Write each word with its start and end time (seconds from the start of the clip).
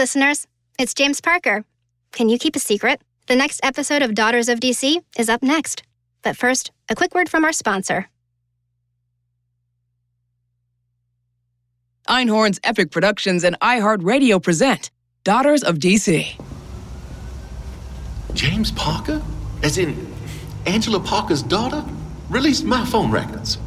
listeners. 0.00 0.46
It's 0.78 0.94
James 0.94 1.20
Parker. 1.20 1.62
Can 2.10 2.30
you 2.30 2.38
keep 2.38 2.56
a 2.56 2.58
secret? 2.58 3.02
The 3.26 3.36
next 3.36 3.60
episode 3.62 4.00
of 4.00 4.14
Daughters 4.14 4.48
of 4.48 4.58
DC 4.58 5.04
is 5.18 5.28
up 5.28 5.42
next. 5.42 5.82
But 6.22 6.38
first, 6.38 6.70
a 6.88 6.94
quick 6.94 7.14
word 7.14 7.28
from 7.28 7.44
our 7.44 7.52
sponsor. 7.52 8.08
Einhorn's 12.08 12.58
Epic 12.64 12.90
Productions 12.90 13.44
and 13.44 13.60
iHeartRadio 13.60 14.42
present 14.42 14.90
Daughters 15.22 15.62
of 15.62 15.76
DC. 15.76 16.40
James 18.32 18.72
Parker? 18.72 19.20
As 19.62 19.76
in 19.76 20.10
Angela 20.64 21.00
Parker's 21.00 21.42
daughter? 21.42 21.84
Released 22.30 22.64
my 22.64 22.86
phone 22.86 23.10
records. 23.10 23.58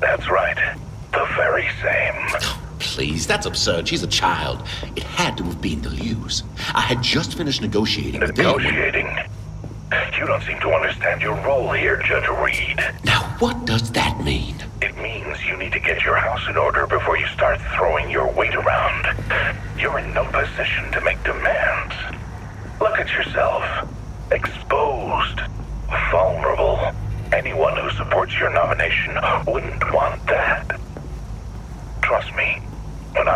That's 0.00 0.28
right. 0.28 0.76
The 1.12 1.26
very 1.34 1.66
same. 1.80 2.69
Please, 2.80 3.26
that's 3.26 3.46
absurd. 3.46 3.86
She's 3.86 4.02
a 4.02 4.06
child. 4.08 4.66
It 4.96 5.02
had 5.02 5.36
to 5.36 5.44
have 5.44 5.60
been 5.60 5.82
the 5.82 5.90
Lius. 5.90 6.42
I 6.74 6.80
had 6.80 7.02
just 7.02 7.36
finished 7.36 7.60
negotiating. 7.62 8.20
Negotiating? 8.20 9.06
You 10.18 10.26
don't 10.26 10.42
seem 10.42 10.58
to 10.60 10.70
understand 10.70 11.22
your 11.22 11.34
role 11.46 11.72
here, 11.72 11.96
Judge 12.02 12.28
Reed. 12.28 12.78
Now, 13.04 13.22
what 13.38 13.64
does 13.64 13.90
that 13.92 14.22
mean? 14.22 14.54
It 14.82 14.96
means 14.98 15.44
you 15.46 15.56
need 15.56 15.72
to 15.72 15.80
get 15.80 16.02
your 16.02 16.16
house 16.16 16.46
in 16.48 16.56
order 16.56 16.86
before 16.86 17.16
you 17.16 17.26
start 17.28 17.60
throwing 17.76 18.10
your 18.10 18.30
weight 18.32 18.54
around. 18.54 19.06
You're 19.78 19.98
in 19.98 20.12
no 20.12 20.24
position 20.26 20.90
to 20.92 21.00
make 21.00 21.22
demands. 21.24 21.94
Look 22.80 22.98
at 22.98 23.08
yourself. 23.12 23.64
Exposed. 24.30 25.40
Vulnerable. 26.10 26.92
Anyone 27.32 27.76
who 27.76 27.90
supports 27.90 28.38
your 28.38 28.50
nomination 28.50 29.18
wouldn't 29.46 29.92
want 29.92 30.24
that. 30.26 30.69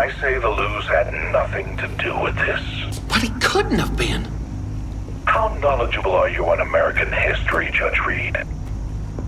Trust 0.04 0.22
me, 0.22 0.28
when 0.28 0.34
I 0.34 0.34
say 0.34 0.38
the 0.38 0.48
Lius 0.48 0.86
had 0.86 1.32
nothing 1.32 1.76
to 1.78 1.88
do 2.02 2.18
with 2.20 2.36
this. 2.36 3.00
But 3.08 3.22
he 3.22 3.28
couldn't 3.40 3.78
have 3.78 3.96
been. 3.96 4.26
How 5.26 5.48
knowledgeable 5.60 6.12
are 6.12 6.28
you 6.28 6.46
on 6.46 6.60
American 6.60 7.10
history, 7.12 7.70
Judge 7.72 7.98
Reed? 8.00 8.36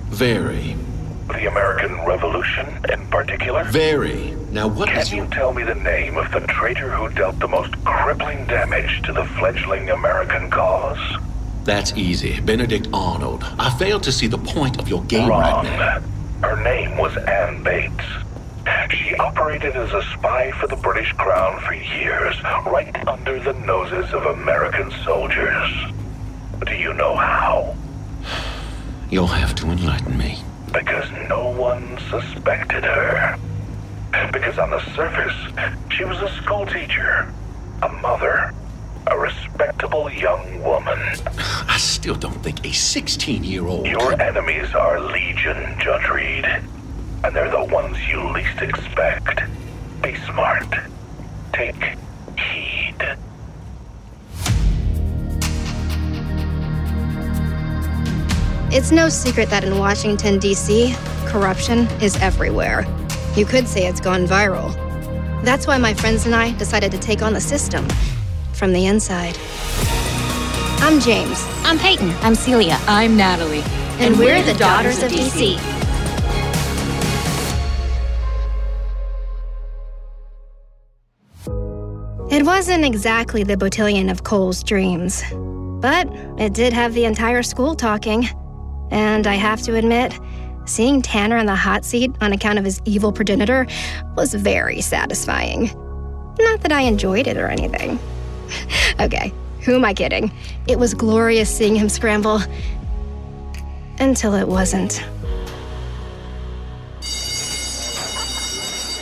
Very. 0.09 0.77
The 1.29 1.49
American 1.49 2.05
Revolution 2.05 2.67
in 2.91 3.07
particular? 3.09 3.65
Very. 3.65 4.33
Now, 4.51 4.69
what 4.69 4.89
Can 4.89 5.07
you 5.09 5.17
your... 5.17 5.27
tell 5.27 5.53
me 5.53 5.65
the 5.65 5.75
name 5.75 6.17
of 6.17 6.31
the 6.31 6.41
traitor 6.41 6.91
who 6.91 7.09
dealt 7.11 7.39
the 7.41 7.49
most 7.49 7.73
crippling 7.85 8.47
damage 8.47 9.03
to 9.03 9.13
the 9.13 9.25
fledgling 9.25 9.91
American 9.91 10.51
cause? 10.51 10.99
That's 11.65 11.93
easy. 11.97 12.41
Benedict 12.41 12.89
Arnold. 12.93 13.45
I 13.59 13.71
failed 13.77 14.05
to 14.05 14.13
see 14.13 14.29
the 14.29 14.39
point 14.39 14.79
of 14.79 14.89
your 14.89 15.03
game 15.05 15.29
Wrong. 15.29 15.41
right 15.41 16.03
now. 16.43 16.49
Her 16.49 16.63
name 16.63 16.97
was 16.97 17.17
Anne 17.17 17.63
Bates. 17.63 18.05
She 19.07 19.15
operated 19.15 19.77
as 19.77 19.93
a 19.93 20.03
spy 20.15 20.51
for 20.59 20.67
the 20.67 20.75
British 20.75 21.13
Crown 21.13 21.61
for 21.61 21.75
years, 21.75 22.43
right 22.67 23.07
under 23.07 23.39
the 23.39 23.53
noses 23.53 24.13
of 24.13 24.27
American 24.27 24.91
soldiers. 25.05 25.71
Do 26.67 26.75
you 26.75 26.93
know 26.93 27.15
how? 27.15 27.77
You'll 29.09 29.29
have 29.29 29.55
to 29.57 29.71
enlighten 29.71 30.19
me. 30.19 30.43
Because 30.73 31.09
no 31.29 31.51
one 31.51 31.97
suspected 32.11 32.83
her. 32.83 33.39
Because 34.33 34.59
on 34.59 34.71
the 34.71 34.85
surface, 34.97 35.53
she 35.93 36.05
was 36.05 36.21
a 36.21 36.29
schoolteacher, 36.43 37.33
a 37.83 37.89
mother, 37.89 38.53
a 39.07 39.17
respectable 39.17 40.11
young 40.11 40.65
woman. 40.65 40.99
I 41.69 41.77
still 41.79 42.17
don't 42.17 42.43
think 42.43 42.59
a 42.61 42.71
16-year-old... 42.71 43.87
Your 43.87 44.21
enemies 44.21 44.75
are 44.75 44.99
legion, 44.99 45.79
Judge 45.79 46.09
Reed. 46.09 46.45
And 47.27 47.35
they're 47.35 47.51
the 47.51 47.65
ones 47.65 47.99
you 48.07 48.23
least 48.31 48.63
expect. 48.63 49.41
Be 50.01 50.15
smart. 50.27 50.73
Take 51.53 51.97
heed. 52.39 52.95
It's 58.73 58.93
no 58.93 59.09
secret 59.09 59.51
that 59.51 59.65
in 59.65 59.77
Washington, 59.77 60.39
D.C., 60.39 60.95
corruption 61.25 61.89
is 62.01 62.15
everywhere. 62.23 62.87
You 63.35 63.45
could 63.45 63.67
say 63.67 63.89
it's 63.89 64.01
gone 64.01 64.29
viral. 64.29 64.73
That's 65.43 65.67
why 65.67 65.79
my 65.79 65.95
friends 65.95 66.27
and 66.27 66.35
I 66.35 66.57
decided 66.57 66.93
to 66.93 66.99
take 66.99 67.23
on 67.23 67.33
the 67.33 67.41
system 67.41 67.89
from 68.53 68.73
the 68.73 68.87
inside. 68.87 69.37
I'm 70.79 71.01
James, 71.01 71.45
I'm 71.65 71.81
Peyton. 71.81 72.11
I'm 72.21 72.37
Celia. 72.37 72.79
I'm 72.87 73.17
Natalie. 73.17 73.65
and, 73.99 74.17
we're, 74.17 74.45
the 74.45 74.55
Daughters 74.55 75.03
of 75.03 75.11
DC. 75.11 75.76
It 75.76 75.76
wasn't 82.47 82.85
exactly 82.85 83.43
the 83.43 83.57
Beautillion 83.57 84.09
of 84.09 84.23
Cole's 84.23 84.63
dreams, 84.63 85.21
but 85.81 86.07
it 86.39 86.55
did 86.55 86.73
have 86.73 86.95
the 86.95 87.05
entire 87.05 87.43
school 87.43 87.75
talking. 87.75 88.29
And 88.93 89.27
I 89.27 89.35
have 89.35 89.63
to 89.63 89.75
admit, 89.75 90.17
seeing 90.65 91.03
Tanner 91.03 91.39
in 91.39 91.47
the 91.47 91.57
hot 91.57 91.85
seat 91.85 92.13
on 92.21 92.33
account 92.33 92.61
of 92.61 92.65
his 92.65 92.81
evil 92.85 93.11
progenitor 93.11 93.67
was 94.15 94.33
very 94.33 94.81
satisfying. 94.81 95.73
Not 96.39 96.61
that 96.61 96.71
I 96.71 96.83
enjoyed 96.83 97.27
it 97.27 97.37
or 97.37 97.49
anything. 97.49 97.99
okay, 99.01 99.33
who 99.63 99.75
am 99.75 99.85
I 99.85 99.93
kidding? 99.93 100.31
It 100.69 100.79
was 100.79 100.95
glorious 100.95 101.55
seeing 101.55 101.75
him 101.75 101.89
scramble. 101.89 102.41
Until 103.99 104.35
it 104.35 104.47
wasn't. 104.47 104.99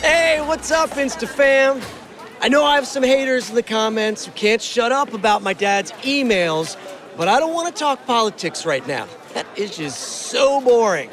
Hey, 0.01 0.41
what's 0.41 0.71
up, 0.71 0.89
InstaFam? 0.91 2.04
I 2.41 2.49
know 2.49 2.63
I 2.63 2.75
have 2.75 2.87
some 2.87 3.03
haters 3.03 3.49
in 3.49 3.55
the 3.55 3.63
comments 3.63 4.25
who 4.25 4.31
can't 4.33 4.61
shut 4.61 4.91
up 4.91 5.13
about 5.13 5.41
my 5.41 5.53
dad's 5.53 5.91
emails, 6.03 6.77
but 7.17 7.27
I 7.27 7.39
don't 7.39 7.53
want 7.53 7.73
to 7.73 7.79
talk 7.79 8.05
politics 8.05 8.65
right 8.65 8.85
now. 8.87 9.07
That 9.33 9.45
is 9.57 9.75
just 9.77 9.99
so 9.99 10.61
boring. 10.61 11.09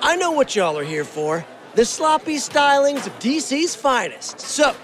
I 0.00 0.16
know 0.16 0.32
what 0.32 0.54
y'all 0.54 0.78
are 0.78 0.84
here 0.84 1.04
for 1.04 1.44
the 1.74 1.84
sloppy 1.84 2.36
stylings 2.36 3.06
of 3.06 3.18
DC's 3.18 3.76
finest. 3.76 4.40
So, 4.40 4.74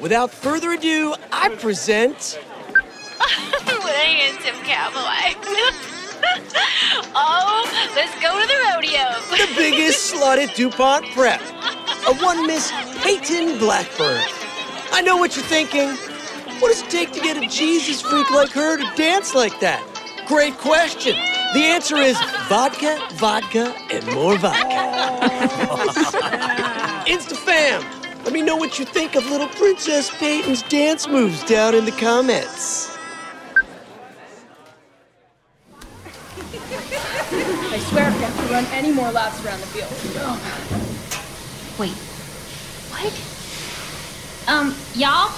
without 0.00 0.30
further 0.30 0.72
ado, 0.72 1.14
I 1.32 1.48
present. 1.48 2.38
And 3.98 4.38
Tim 4.40 4.54
Cowboy. 4.64 4.98
oh, 7.14 7.90
let's 7.94 8.14
go 8.20 8.40
to 8.40 8.46
the 8.46 8.58
rodeo. 8.72 9.08
the 9.30 9.52
biggest 9.56 10.14
slut 10.14 10.38
at 10.38 10.54
DuPont 10.54 11.06
Prep, 11.12 11.40
a 11.40 12.14
one 12.22 12.46
Miss 12.46 12.70
Peyton 13.02 13.58
Blackburn. 13.58 14.45
I 14.96 15.02
know 15.02 15.18
what 15.18 15.36
you're 15.36 15.44
thinking. 15.44 15.90
What 16.58 16.72
does 16.72 16.80
it 16.80 16.88
take 16.88 17.12
to 17.12 17.20
get 17.20 17.36
a 17.36 17.46
Jesus 17.48 18.00
freak 18.00 18.30
like 18.30 18.48
her 18.52 18.78
to 18.78 18.96
dance 18.96 19.34
like 19.34 19.60
that? 19.60 19.84
Great 20.26 20.54
question. 20.54 21.14
The 21.52 21.60
answer 21.60 21.96
is 21.96 22.18
vodka, 22.48 22.98
vodka, 23.16 23.76
and 23.92 24.06
more 24.14 24.38
vodka. 24.38 24.64
InstaFam, 27.06 28.24
let 28.24 28.32
me 28.32 28.40
know 28.40 28.56
what 28.56 28.78
you 28.78 28.86
think 28.86 29.16
of 29.16 29.26
little 29.26 29.48
Princess 29.48 30.08
Peyton's 30.16 30.62
dance 30.62 31.06
moves 31.06 31.44
down 31.44 31.74
in 31.74 31.84
the 31.84 31.92
comments. 31.92 32.96
I 37.70 37.78
swear 37.90 38.08
if 38.08 38.14
you 38.14 38.20
have 38.20 38.46
to 38.46 38.50
run 38.50 38.64
any 38.72 38.92
more 38.92 39.12
laps 39.12 39.44
around 39.44 39.60
the 39.60 39.66
field. 39.66 39.90
Wait, 41.78 41.92
what? 42.88 43.35
Um, 44.48 44.74
y'all? 44.94 45.30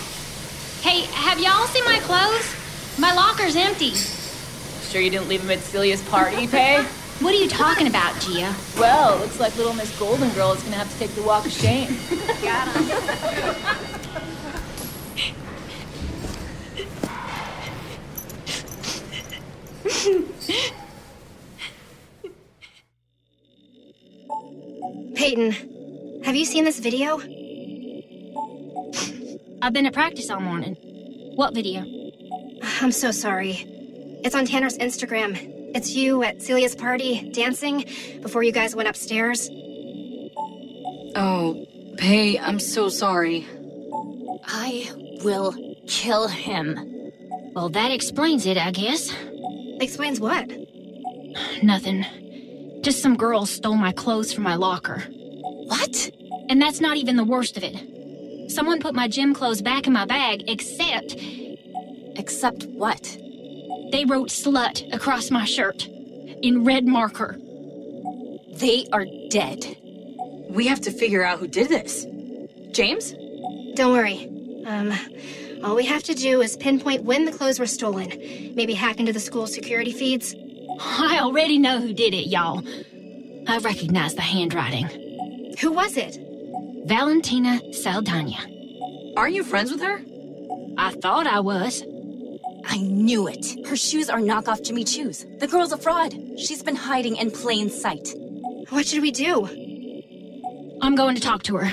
Hey, 0.82 1.02
have 1.12 1.40
y'all 1.40 1.66
seen 1.66 1.84
my 1.84 1.98
clothes? 2.00 2.54
My 2.98 3.14
locker's 3.14 3.56
empty. 3.56 3.94
Sure 3.94 5.00
you 5.00 5.10
didn't 5.10 5.28
leave 5.28 5.40
them 5.40 5.50
at 5.50 5.58
Celia's 5.58 6.02
party, 6.08 6.46
Pay? 6.46 6.84
What 7.18 7.34
are 7.34 7.38
you 7.38 7.48
talking 7.48 7.88
about, 7.88 8.20
Gia? 8.20 8.54
well, 8.78 9.18
looks 9.18 9.40
like 9.40 9.56
little 9.56 9.72
Miss 9.74 9.98
Golden 9.98 10.30
Girl 10.34 10.52
is 10.52 10.62
gonna 10.62 10.76
have 10.76 10.88
to 10.92 10.98
take 11.00 11.10
the 11.16 11.22
walk 11.22 11.46
of 11.46 11.50
shame. 11.52 11.88
Got 12.42 12.68
him. 12.76 12.84
Peyton, 25.16 26.22
have 26.22 26.36
you 26.36 26.44
seen 26.44 26.64
this 26.64 26.78
video? 26.78 27.18
I've 29.68 29.74
been 29.74 29.84
at 29.84 29.92
practice 29.92 30.30
all 30.30 30.40
morning. 30.40 30.76
What 31.34 31.52
video? 31.52 31.84
I'm 32.80 32.90
so 32.90 33.10
sorry. 33.10 33.66
It's 34.24 34.34
on 34.34 34.46
Tanner's 34.46 34.78
Instagram. 34.78 35.36
It's 35.76 35.94
you 35.94 36.22
at 36.22 36.38
Celia's 36.38 36.74
party, 36.74 37.28
dancing, 37.32 37.84
before 38.22 38.42
you 38.42 38.50
guys 38.50 38.74
went 38.74 38.88
upstairs. 38.88 39.50
Oh, 41.14 41.66
Pay, 41.98 42.38
I'm 42.38 42.58
so 42.58 42.88
sorry. 42.88 43.46
I 44.46 44.90
will 45.22 45.54
kill 45.86 46.28
him. 46.28 47.12
Well, 47.52 47.68
that 47.68 47.90
explains 47.90 48.46
it, 48.46 48.56
I 48.56 48.70
guess. 48.70 49.14
Explains 49.82 50.18
what? 50.18 50.50
Nothing. 51.62 52.06
Just 52.80 53.02
some 53.02 53.18
girls 53.18 53.50
stole 53.50 53.76
my 53.76 53.92
clothes 53.92 54.32
from 54.32 54.44
my 54.44 54.54
locker. 54.54 55.00
What? 55.66 56.10
And 56.48 56.58
that's 56.58 56.80
not 56.80 56.96
even 56.96 57.16
the 57.16 57.24
worst 57.24 57.58
of 57.58 57.64
it. 57.64 57.97
Someone 58.48 58.80
put 58.80 58.94
my 58.94 59.08
gym 59.08 59.34
clothes 59.34 59.62
back 59.62 59.86
in 59.86 59.92
my 59.92 60.04
bag, 60.04 60.44
except 60.48 61.16
Except 62.16 62.64
what? 62.64 63.16
they 63.92 64.04
wrote 64.04 64.28
slut 64.28 64.92
across 64.92 65.30
my 65.30 65.44
shirt 65.44 65.86
in 66.42 66.64
red 66.64 66.86
marker. 66.86 67.38
They 68.52 68.86
are 68.92 69.06
dead. 69.30 69.76
We 70.50 70.66
have 70.66 70.80
to 70.82 70.90
figure 70.90 71.24
out 71.24 71.38
who 71.38 71.46
did 71.46 71.68
this. 71.68 72.06
James? 72.72 73.14
Don't 73.74 73.92
worry. 73.92 74.28
Um, 74.66 74.92
all 75.64 75.74
we 75.74 75.86
have 75.86 76.02
to 76.04 76.14
do 76.14 76.42
is 76.42 76.56
pinpoint 76.56 77.04
when 77.04 77.24
the 77.24 77.32
clothes 77.32 77.58
were 77.58 77.66
stolen. 77.66 78.08
Maybe 78.54 78.74
hack 78.74 78.98
into 78.98 79.12
the 79.12 79.20
school 79.20 79.46
security 79.46 79.92
feeds. 79.92 80.34
I 80.80 81.18
already 81.22 81.58
know 81.58 81.80
who 81.80 81.92
did 81.94 82.12
it, 82.14 82.28
y'all. 82.28 82.62
I 83.48 83.58
recognize 83.58 84.14
the 84.14 84.22
handwriting. 84.22 85.54
Who 85.60 85.72
was 85.72 85.96
it? 85.96 86.18
Valentina 86.88 87.60
Saldana. 87.74 88.38
Aren't 89.14 89.34
you 89.34 89.44
friends 89.44 89.70
with 89.70 89.82
her? 89.82 90.00
I 90.78 90.92
thought 91.02 91.26
I 91.26 91.40
was. 91.40 91.82
I 92.64 92.78
knew 92.78 93.28
it. 93.28 93.66
Her 93.66 93.76
shoes 93.76 94.08
are 94.08 94.20
knockoff 94.20 94.64
Jimmy 94.64 94.84
Choo's. 94.84 95.26
The 95.38 95.48
girl's 95.48 95.72
a 95.72 95.76
fraud. 95.76 96.14
She's 96.38 96.62
been 96.62 96.76
hiding 96.76 97.16
in 97.16 97.30
plain 97.30 97.68
sight. 97.68 98.08
What 98.70 98.86
should 98.86 99.02
we 99.02 99.10
do? 99.10 99.44
I'm 100.80 100.94
going 100.94 101.14
to 101.14 101.20
talk 101.20 101.42
to 101.42 101.56
her. 101.58 101.70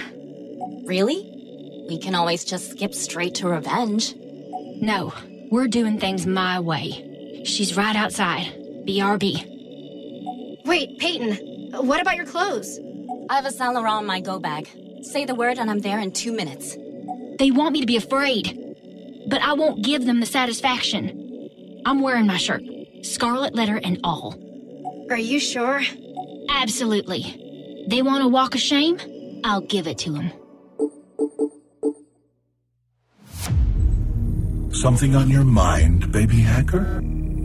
Really? 0.85 1.85
We 1.88 1.97
can 1.97 2.13
always 2.13 2.44
just 2.44 2.71
skip 2.71 2.94
straight 2.94 3.35
to 3.35 3.47
revenge. 3.47 4.15
No, 4.81 5.13
we're 5.50 5.68
doing 5.68 5.97
things 5.97 6.27
my 6.27 6.59
way. 6.59 7.41
She's 7.45 7.77
right 7.77 7.95
outside. 7.95 8.47
BRB. 8.85 10.65
Wait, 10.65 11.00
Peyton, 11.00 11.71
what 11.88 12.01
about 12.01 12.18
your 12.18 12.25
clothes? 12.25 12.81
I 13.29 13.35
have 13.35 13.45
a 13.45 13.51
Saint 13.51 13.75
Laurent 13.75 14.01
in 14.01 14.07
my 14.07 14.19
go 14.19 14.39
bag. 14.39 14.68
Say 15.06 15.24
the 15.24 15.36
word 15.36 15.60
and 15.60 15.69
I'm 15.69 15.80
there 15.80 16.00
in 16.00 16.12
two 16.12 16.31
minutes. 16.34 16.75
They 17.38 17.52
want 17.52 17.74
me 17.74 17.80
to 17.80 17.86
be 17.86 17.96
afraid, 17.96 18.75
but 19.28 19.42
I 19.42 19.54
won't 19.54 19.84
give 19.84 20.06
them 20.06 20.19
the 20.19 20.25
satisfaction. 20.25 21.81
I'm 21.86 22.02
wearing 22.02 22.25
my 22.25 22.38
shirt, 22.38 22.63
scarlet 23.04 23.54
letter 23.54 23.80
and 23.84 24.00
all. 24.04 24.36
Are 25.10 25.18
you 25.18 25.40
sure? 25.40 25.81
Absolutely. 26.50 27.86
They 27.88 28.02
want 28.02 28.24
to 28.24 28.28
walk 28.28 28.56
of 28.56 28.62
shame? 28.62 28.98
I'll 29.44 29.62
give 29.62 29.88
it 29.88 30.00
to 30.00 30.12
them. 30.12 30.31
Something 34.72 35.16
on 35.16 35.30
your 35.30 35.44
mind, 35.44 36.12
baby 36.12 36.42
hacker? 36.42 37.02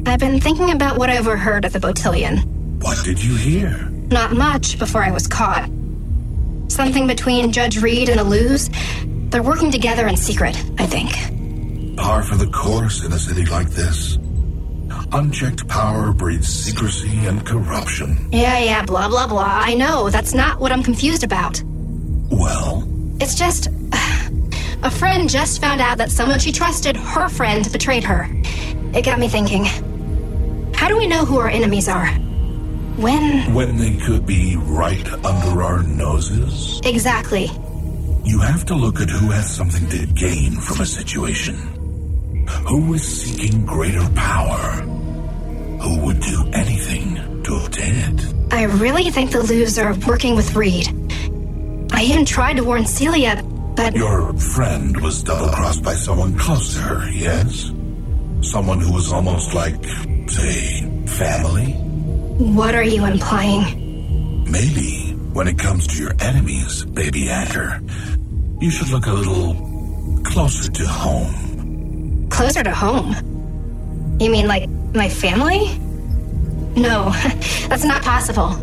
I've 0.06 0.18
been 0.18 0.40
thinking 0.40 0.70
about 0.70 0.98
what 0.98 1.10
I 1.10 1.18
overheard 1.18 1.64
at 1.64 1.72
the 1.72 1.78
Beautillion. 1.78 2.42
What 2.82 3.04
did 3.04 3.22
you 3.22 3.36
hear? 3.36 3.90
Not 4.10 4.32
much 4.32 4.78
before 4.78 5.04
I 5.04 5.10
was 5.10 5.26
caught. 5.26 5.70
Something 6.70 7.06
between 7.08 7.50
Judge 7.52 7.82
Reed 7.82 8.08
and 8.08 8.18
the 8.20 8.24
Lius. 8.24 8.70
They're 9.30 9.42
working 9.42 9.70
together 9.72 10.06
in 10.06 10.16
secret, 10.16 10.56
I 10.78 10.86
think. 10.86 11.96
Par 11.96 12.22
for 12.22 12.36
the 12.36 12.46
course 12.46 13.04
in 13.04 13.12
a 13.12 13.18
city 13.18 13.44
like 13.46 13.68
this. 13.70 14.16
Unchecked 15.12 15.66
power 15.66 16.12
breeds 16.12 16.46
secrecy 16.48 17.26
and 17.26 17.44
corruption. 17.44 18.28
Yeah, 18.32 18.58
yeah, 18.60 18.84
blah, 18.84 19.08
blah, 19.08 19.26
blah. 19.26 19.44
I 19.64 19.74
know, 19.74 20.10
that's 20.10 20.32
not 20.32 20.60
what 20.60 20.70
I'm 20.70 20.82
confused 20.82 21.24
about. 21.24 21.60
Well, 22.30 22.86
It's 23.20 23.34
just. 23.34 23.68
A 24.82 24.90
friend 24.90 25.28
just 25.28 25.60
found 25.60 25.82
out 25.82 25.98
that 25.98 26.10
someone 26.10 26.38
she 26.38 26.52
trusted, 26.52 26.96
her 26.96 27.28
friend, 27.28 27.70
betrayed 27.70 28.04
her. 28.04 28.26
It 28.94 29.04
got 29.04 29.18
me 29.18 29.28
thinking. 29.28 29.64
How 30.74 30.88
do 30.88 30.96
we 30.96 31.06
know 31.06 31.26
who 31.26 31.38
our 31.38 31.48
enemies 31.48 31.86
are? 31.88 32.08
When? 33.00 33.54
when 33.54 33.76
they 33.78 33.96
could 33.96 34.26
be 34.26 34.56
right 34.56 35.06
under 35.24 35.62
our 35.62 35.82
noses, 35.82 36.80
Exactly. 36.84 37.50
you 38.24 38.40
have 38.40 38.64
to 38.66 38.74
look 38.74 39.00
at 39.00 39.08
who 39.08 39.30
has 39.30 39.48
something 39.54 39.88
to 39.88 40.06
gain 40.06 40.60
from 40.60 40.80
a 40.82 40.86
situation. 40.86 41.54
Who 42.68 42.92
is 42.94 43.02
seeking 43.02 43.64
greater 43.64 44.06
power? 44.10 44.82
Who 45.82 46.00
would 46.04 46.20
do 46.20 46.44
anything 46.52 47.42
to 47.44 47.54
obtain 47.64 47.94
it? 47.94 48.34
I 48.52 48.64
really 48.64 49.10
think 49.10 49.30
the 49.30 49.42
Lius 49.42 49.78
are 49.78 49.94
working 50.06 50.36
with 50.36 50.54
Reed. 50.54 50.88
I 51.92 52.02
even 52.04 52.24
tried 52.26 52.56
to 52.58 52.64
warn 52.64 52.84
Celia, 52.86 53.42
but. 53.76 53.94
Your 53.96 54.34
friend 54.38 55.00
was 55.00 55.22
double 55.22 55.48
crossed 55.48 55.82
by 55.82 55.94
someone 55.94 56.36
close 56.38 56.74
to 56.74 56.80
her, 56.80 57.10
yes? 57.10 57.72
Someone 58.42 58.80
who 58.80 58.92
was 58.92 59.10
almost 59.12 59.54
like, 59.54 59.76
say, 60.28 60.80
family? 61.06 61.76
What 62.40 62.74
are 62.74 62.82
you 62.82 63.04
implying? 63.04 64.50
Maybe 64.50 65.12
when 65.34 65.46
it 65.46 65.58
comes 65.58 65.86
to 65.88 66.02
your 66.02 66.14
enemies, 66.20 66.86
baby 66.86 67.26
hacker, 67.26 67.82
you 68.62 68.70
should 68.70 68.88
look 68.88 69.04
a 69.04 69.12
little 69.12 70.22
closer 70.24 70.72
to 70.72 70.86
home. 70.86 72.28
Closer 72.30 72.62
to 72.62 72.70
home? 72.70 73.14
You 74.18 74.30
mean 74.30 74.48
like 74.48 74.70
my 74.94 75.10
family? 75.10 75.68
No, 76.80 77.10
that's 77.68 77.84
not 77.84 78.00
possible. 78.00 78.56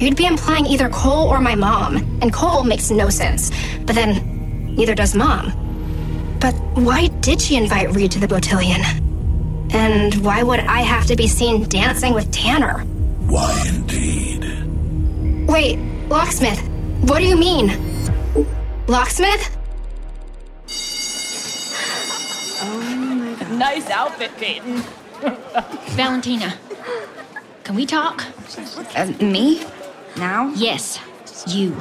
You'd 0.00 0.16
be 0.16 0.26
implying 0.26 0.66
either 0.66 0.88
Cole 0.88 1.28
or 1.28 1.40
my 1.40 1.54
mom, 1.54 1.98
and 2.20 2.32
Cole 2.32 2.64
makes 2.64 2.90
no 2.90 3.10
sense. 3.10 3.52
But 3.86 3.94
then, 3.94 4.74
neither 4.74 4.96
does 4.96 5.14
mom. 5.14 5.52
But 6.40 6.54
why 6.74 7.06
did 7.20 7.40
she 7.40 7.54
invite 7.54 7.94
Reed 7.94 8.10
to 8.10 8.18
the 8.18 8.26
Beautillion? 8.26 8.82
And 9.72 10.16
why 10.16 10.42
would 10.42 10.58
I 10.58 10.80
have 10.80 11.06
to 11.06 11.14
be 11.14 11.28
seen 11.28 11.68
dancing 11.68 12.12
with 12.12 12.32
Tanner? 12.32 12.84
Why 13.30 13.62
indeed? 13.68 14.44
Wait, 15.48 15.78
Locksmith, 16.08 16.60
what 17.02 17.20
do 17.20 17.26
you 17.26 17.36
mean? 17.36 17.68
Locksmith? 18.88 19.56
Oh 22.62 22.80
my 22.80 23.34
god. 23.38 23.52
Nice 23.52 23.88
outfit, 23.88 24.32
Peyton. 24.36 24.82
Valentina, 25.94 26.58
can 27.62 27.76
we 27.76 27.86
talk? 27.86 28.24
Uh, 28.96 29.06
me? 29.20 29.62
Now? 30.16 30.52
Yes, 30.56 30.98
you. 31.46 31.76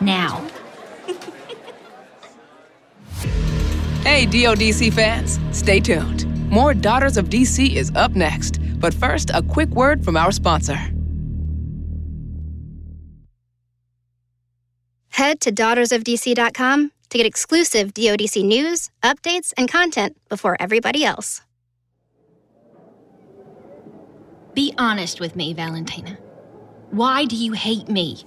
Now. 0.00 0.42
Hey, 4.04 4.24
DODC 4.24 4.90
fans, 4.94 5.38
stay 5.52 5.80
tuned. 5.80 6.24
More 6.50 6.72
Daughters 6.72 7.18
of 7.18 7.26
DC 7.26 7.74
is 7.74 7.92
up 7.94 8.12
next. 8.12 8.58
But 8.80 8.94
first, 8.94 9.30
a 9.32 9.42
quick 9.42 9.70
word 9.70 10.04
from 10.04 10.16
our 10.16 10.32
sponsor. 10.32 10.78
Head 15.10 15.40
to 15.40 15.52
daughtersofdc.com 15.52 16.92
to 17.10 17.18
get 17.18 17.26
exclusive 17.26 17.92
DODC 17.94 18.44
news, 18.44 18.90
updates, 19.02 19.52
and 19.56 19.68
content 19.68 20.16
before 20.28 20.56
everybody 20.60 21.04
else. 21.04 21.42
Be 24.54 24.74
honest 24.78 25.20
with 25.20 25.34
me, 25.36 25.54
Valentina. 25.54 26.18
Why 26.90 27.24
do 27.24 27.36
you 27.36 27.52
hate 27.52 27.88
me? 27.88 28.24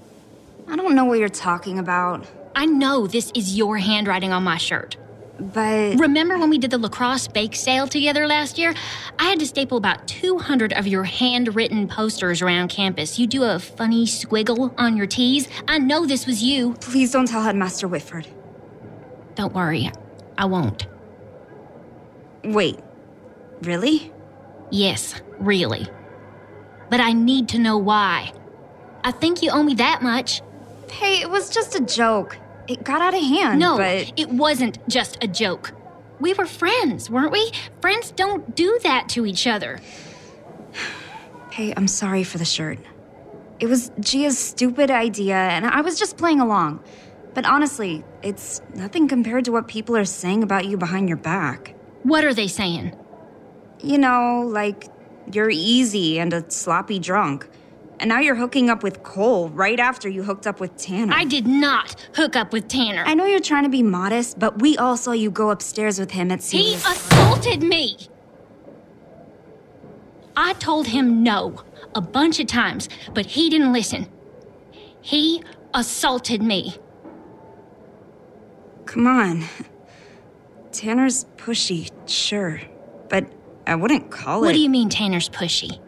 I 0.68 0.76
don't 0.76 0.96
know 0.96 1.06
what 1.06 1.20
you're 1.20 1.30
talking 1.30 1.80
about, 1.80 2.26
I 2.56 2.66
know 2.66 3.08
this 3.08 3.32
is 3.34 3.58
your 3.58 3.78
handwriting 3.78 4.34
on 4.34 4.44
my 4.44 4.58
shirt. 4.58 4.98
But 5.40 5.98
Remember 6.00 6.38
when 6.38 6.50
we 6.50 6.58
did 6.58 6.72
the 6.72 6.78
lacrosse 6.78 7.28
bake 7.28 7.56
sale 7.56 7.88
together 7.88 8.28
last 8.28 8.58
year? 8.58 8.74
I 9.18 9.26
had 9.26 9.40
to 9.40 9.48
staple 9.48 9.78
about 9.78 10.08
200 10.08 10.74
of 10.74 10.88
your 10.88 11.04
handwritten 11.04 11.88
posters 11.88 12.42
around 12.42 12.70
campus. 12.70 13.18
You 13.18 13.28
do 13.28 13.44
a 13.44 13.60
funny 13.60 14.06
squiggle 14.06 14.74
on 14.78 14.98
your 14.98 15.08
tees. 15.08 15.48
I 15.68 15.80
know 15.80 16.06
this 16.06 16.26
was 16.28 16.44
you. 16.44 16.74
please 16.82 17.12
don't 17.12 17.28
tell 17.28 17.42
Headmaster 17.42 17.88
Whitford. 17.88 18.28
Don't 19.36 19.54
worry, 19.54 19.92
I 20.38 20.46
won't. 20.46 20.88
Wait, 22.44 22.80
really? 23.62 24.12
Yes, 24.70 25.16
really. 25.40 25.88
But 26.90 27.00
I 27.00 27.14
need 27.14 27.50
to 27.50 27.60
know 27.60 27.78
why. 27.78 28.34
I 29.04 29.12
think 29.12 29.42
you 29.42 29.52
owe 29.52 29.64
me 29.64 29.76
that 29.76 30.02
much. 30.02 30.42
Hey, 30.92 31.22
it 31.22 31.30
was 31.30 31.50
just 31.50 31.76
a 31.76 31.82
joke. 31.82 32.38
It 32.68 32.84
got 32.84 33.02
out 33.02 33.14
of 33.14 33.22
hand. 33.22 33.60
No, 33.60 33.78
but 33.78 34.14
it 34.18 34.30
wasn't 34.30 34.78
just 34.88 35.24
a 35.24 35.28
joke. 35.28 35.74
We 36.20 36.34
were 36.34 36.46
friends, 36.46 37.10
weren't 37.10 37.32
we? 37.32 37.52
Friends 37.82 38.12
don't 38.12 38.56
do 38.56 38.80
that 38.84 39.10
to 39.10 39.26
each 39.26 39.48
other. 39.48 39.80
hey, 41.52 41.74
I'm 41.76 41.88
sorry 41.88 42.24
for 42.24 42.38
the 42.38 42.46
shirt. 42.46 42.80
It 43.60 43.68
was 43.68 43.92
Gia's 44.00 44.38
stupid 44.38 44.90
idea, 44.90 45.36
and 45.36 45.66
I 45.66 45.82
was 45.82 45.98
just 46.00 46.18
playing 46.18 46.40
along. 46.40 46.84
But 47.34 47.46
honestly, 47.46 48.04
it's 48.22 48.62
nothing 48.76 49.08
compared 49.08 49.46
to 49.46 49.52
what 49.52 49.68
people 49.68 49.96
are 49.96 50.06
saying 50.06 50.44
about 50.44 50.66
you 50.66 50.78
behind 50.78 51.08
your 51.08 51.18
back. 51.18 51.76
What 52.04 52.24
are 52.24 52.34
they 52.34 52.48
saying? 52.48 52.96
You 53.80 53.98
know, 53.98 54.44
like 54.48 54.88
you're 55.32 55.50
easy 55.50 56.20
and 56.20 56.34
a 56.34 56.50
sloppy 56.50 57.00
drunk. 57.00 57.48
And 58.02 58.10
now 58.10 58.20
you're 58.20 58.36
hooking 58.36 58.72
up 58.72 58.82
with 58.82 59.04
Cole 59.04 59.50
right 59.50 59.80
after 59.80 60.10
you 60.10 60.24
hooked 60.24 60.48
up 60.48 60.60
with 60.60 60.76
Tanner. 60.76 61.14
I 61.16 61.24
did 61.24 61.46
not 61.46 61.96
hook 62.16 62.36
up 62.36 62.52
with 62.52 62.68
Tanner. 62.68 63.04
I 63.06 63.14
know 63.14 63.26
you're 63.26 63.40
trying 63.40 63.64
to 63.64 63.70
be 63.70 63.84
modest, 63.84 64.40
but 64.40 64.60
we 64.60 64.76
all 64.76 64.98
saw 64.98 65.12
you 65.12 65.30
go 65.30 65.52
upstairs 65.52 66.00
with 66.00 66.10
him 66.10 66.32
at 66.32 66.44
He 66.44 66.74
assaulted 66.74 67.62
me. 67.62 67.96
I 70.36 70.54
told 70.54 70.88
him 70.88 71.22
no 71.22 71.62
a 71.94 72.02
bunch 72.02 72.40
of 72.40 72.48
times, 72.48 72.90
but 73.14 73.28
he 73.28 73.52
didn't 73.52 73.72
listen. 73.72 74.08
He 75.02 75.44
assaulted 75.76 76.42
me. 76.42 76.78
Come 78.88 79.06
on. 79.06 79.44
Tanner's 80.72 81.26
pushy, 81.38 81.92
sure. 82.10 82.62
But 83.10 83.32
I 83.68 83.76
wouldn't 83.76 84.10
call 84.10 84.40
What 84.40 84.46
it. 84.46 84.50
What 84.50 84.54
do 84.54 84.60
you 84.60 84.70
mean 84.72 84.90
Tanner's 84.90 85.30
pushy? 85.30 85.80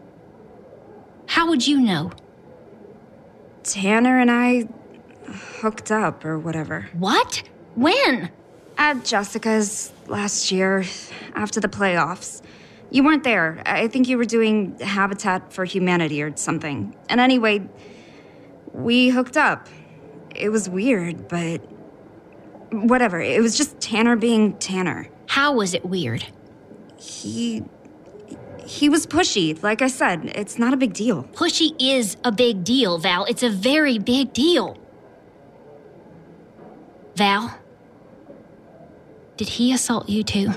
How 1.34 1.48
would 1.50 1.66
you 1.66 1.82
know? 1.82 2.12
Tanner 3.63 4.20
and 4.20 4.30
I 4.30 4.68
hooked 5.62 5.92
up 5.92 6.24
or 6.24 6.38
whatever. 6.38 6.88
What? 6.94 7.42
When? 7.74 8.30
At 8.78 9.04
Jessica's 9.04 9.92
last 10.06 10.52
year, 10.52 10.86
after 11.34 11.60
the 11.60 11.68
playoffs. 11.68 12.44
You 12.92 13.04
weren't 13.04 13.24
there. 13.24 13.63
I 13.66 13.88
think 13.88 14.08
you 14.08 14.20
were 14.20 14.25
doing 14.25 14.78
Habitat 14.78 15.52
for 15.52 15.66
Humanity 15.66 16.22
or 16.22 16.38
something. 16.38 16.96
And 17.10 17.20
anyway, 17.20 17.68
we 18.72 19.10
hooked 19.10 19.36
up. 19.36 19.70
It 20.36 20.50
was 20.50 20.70
weird, 20.70 21.28
but 21.30 21.62
whatever. 22.72 23.20
It 23.20 23.42
was 23.42 23.58
just 23.58 23.80
Tanner 23.80 24.16
being 24.16 24.56
Tanner. 24.60 25.10
How 25.30 25.56
was 25.56 25.74
it 25.74 25.84
weird? 25.84 26.28
He. 27.00 27.63
He 28.65 28.89
was 28.89 29.05
pushy. 29.05 29.62
Like 29.62 29.82
I 29.82 29.88
said, 29.88 30.32
it's 30.36 30.58
not 30.58 30.74
a 30.74 30.77
big 30.77 30.93
deal. 30.93 31.24
Pushy 31.34 31.75
is 31.79 32.17
a 32.24 32.32
big 32.32 32.63
deal, 32.63 32.98
Val. 32.98 33.25
It's 33.25 33.43
a 33.43 33.50
very 33.50 33.98
big 34.00 34.34
deal. 34.34 34.77
Val? 37.15 37.60
Did 39.38 39.50
he 39.50 39.74
assault 39.74 40.10
you 40.10 40.24
too? 40.24 40.51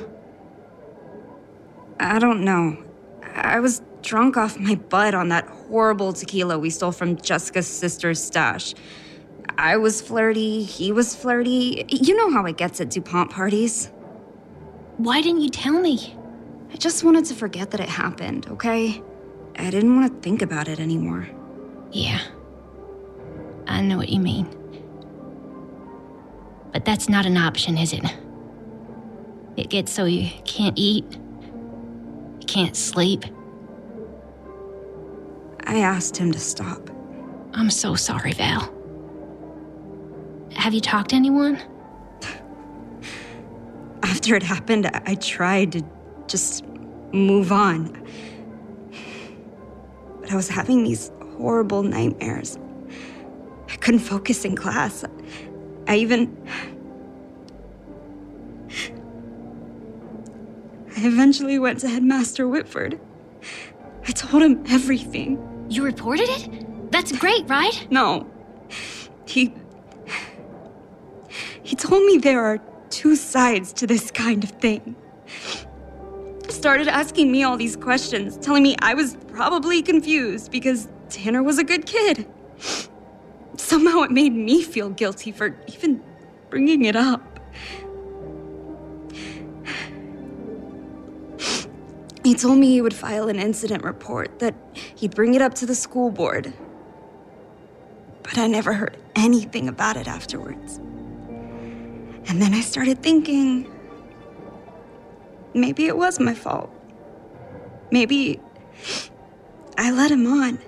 I 1.99 2.19
don't 2.19 2.45
know. 2.45 2.83
I 3.35 3.61
was 3.61 3.83
drunk 4.03 4.37
off 4.37 4.59
my 4.59 4.77
butt 4.77 5.15
on 5.15 5.29
that 5.31 5.47
horrible 5.49 6.13
tequila 6.13 6.59
we 6.59 6.71
stole 6.71 6.93
from 6.93 7.17
Jessica's 7.17 7.67
sister's 7.67 8.23
stash. 8.23 8.75
I 9.59 9.79
was 9.79 10.01
flirty, 10.01 10.63
he 10.63 10.93
was 10.93 11.17
flirty. 11.17 11.85
You 11.89 12.17
know 12.17 12.31
how 12.31 12.45
it 12.45 12.57
gets 12.57 12.81
at 12.81 12.91
DuPont 12.91 13.31
parties. 13.31 13.91
Why 14.99 15.21
didn't 15.23 15.41
you 15.41 15.51
tell 15.51 15.81
me? 15.81 16.17
I 16.73 16.77
just 16.77 17.05
wanted 17.05 17.25
to 17.27 17.35
forget 17.35 17.71
that 17.71 17.81
it 17.81 17.89
happened, 17.89 18.47
okay? 18.49 19.03
I 19.59 19.71
didn't 19.71 19.97
want 19.97 20.15
to 20.15 20.21
think 20.21 20.43
about 20.43 20.69
it 20.69 20.81
anymore. 20.81 21.29
Yeah. 21.93 22.21
I 23.67 23.81
know 23.81 23.97
what 23.97 24.09
you 24.09 24.21
mean. 24.21 24.47
But 26.73 26.85
that's 26.85 27.09
not 27.09 27.25
an 27.25 27.37
option, 27.37 27.79
is 27.79 27.93
it? 27.93 28.05
It 29.57 29.71
gets 29.71 29.93
so 29.93 30.05
you 30.05 30.31
can't 30.45 30.79
eat, 30.79 31.05
you 31.13 32.47
can't 32.47 32.77
sleep. 32.77 33.25
I 35.65 35.79
asked 35.79 36.17
him 36.17 36.31
to 36.33 36.39
stop. 36.39 36.91
I'm 37.55 37.71
so 37.71 37.95
sorry, 37.95 38.33
Val. 38.33 38.73
Have 40.53 40.75
you 40.75 40.81
talked 40.81 41.11
to 41.11 41.17
anyone? 41.17 41.61
After 44.03 44.37
it 44.37 44.43
happened, 44.43 44.87
I, 45.07 45.15
tried 45.15 45.73
to 45.73 45.85
just 46.29 46.65
move 47.13 47.53
on. 47.53 48.03
But 50.21 50.33
I 50.33 50.37
was 50.37 50.49
having 50.49 50.85
these 50.85 51.11
horrible 51.37 51.83
nightmares. 51.83 52.59
I 53.69 53.77
couldn't 53.77 54.01
focus 54.01 54.45
in 54.45 54.57
class. 54.57 55.05
I 55.87 55.97
even. 55.97 56.37
I 60.97 61.07
eventually 61.07 61.59
went 61.59 61.81
to 61.81 61.89
Headmaster 61.89 62.49
Whitford. 62.49 62.99
I 64.09 64.13
told 64.13 64.43
him 64.43 64.65
everything. 64.69 65.67
You 65.69 65.85
reported 65.85 66.29
it? 66.29 66.91
That's 66.91 67.13
great, 67.13 67.49
right? 67.49 67.87
No. 67.91 68.29
He. 69.27 69.53
He 71.63 71.77
told 71.77 72.05
me 72.05 72.19
there 72.19 72.45
are 72.45 72.59
two 72.91 73.17
sides 73.17 73.73
to 73.75 73.87
this 73.87 74.11
kind 74.11 74.45
of 74.45 74.51
thing. 74.51 74.97
Started 76.57 76.89
asking 76.89 77.31
me 77.31 77.45
all 77.45 77.57
these 77.57 77.77
questions, 77.77 78.39
telling 78.39 78.63
me 78.63 78.75
I 78.81 78.95
was 78.95 79.17
probably 79.29 79.83
confused 79.83 80.51
because 80.51 80.89
Tanner 81.11 81.43
was 81.43 81.59
a 81.59 81.65
good 81.65 81.87
kid. 81.87 82.27
Somehow 83.57 84.01
it 84.01 84.11
made 84.11 84.33
me 84.33 84.63
feel 84.63 84.89
guilty 84.89 85.31
for 85.31 85.55
even 85.69 86.03
bringing 86.51 86.85
it 86.87 86.97
up. 86.97 87.39
He 92.25 92.35
told 92.35 92.59
me 92.59 92.71
he 92.71 92.81
would 92.81 92.95
file 92.95 93.29
an 93.29 93.39
incident 93.39 93.85
report, 93.85 94.41
that 94.41 94.55
he'd 94.97 95.15
bring 95.15 95.35
it 95.35 95.43
up 95.43 95.55
to 95.55 95.67
the 95.67 95.75
school 95.75 96.11
board. 96.11 96.53
But 98.23 98.39
I 98.39 98.49
never 98.49 98.73
heard 98.73 98.97
anything 99.15 99.69
about 99.69 99.97
it 99.97 100.09
afterwards. 100.09 100.79
And 102.29 102.43
then 102.43 102.55
I 102.55 102.61
started 102.61 103.03
thinking 103.03 103.71
maybe 105.57 105.87
it 105.87 105.97
was 105.97 106.21
my 106.21 106.35
fault. 106.35 106.71
Maybe 107.91 108.41
I 109.79 109.91
let 109.91 110.11
him 110.11 110.27
on. 110.27 110.59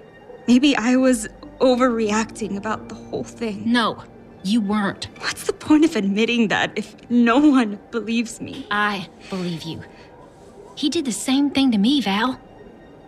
Maybe 0.46 0.76
I 0.76 0.96
was 0.96 1.28
overreacting 1.60 2.56
about 2.56 2.88
the 2.88 2.94
whole 2.94 3.24
thing. 3.24 3.70
No, 3.70 4.02
you 4.44 4.60
weren't. 4.60 5.08
What's 5.20 5.44
the 5.44 5.52
point 5.52 5.84
of 5.84 5.96
admitting 5.96 6.48
that 6.48 6.72
if 6.76 6.94
no 7.10 7.38
one 7.38 7.78
believes 7.90 8.40
me? 8.40 8.66
I 8.70 9.08
believe 9.30 9.62
you. 9.62 9.82
He 10.76 10.88
did 10.88 11.04
the 11.04 11.12
same 11.12 11.50
thing 11.50 11.72
to 11.72 11.78
me, 11.78 12.00
Val. 12.00 12.40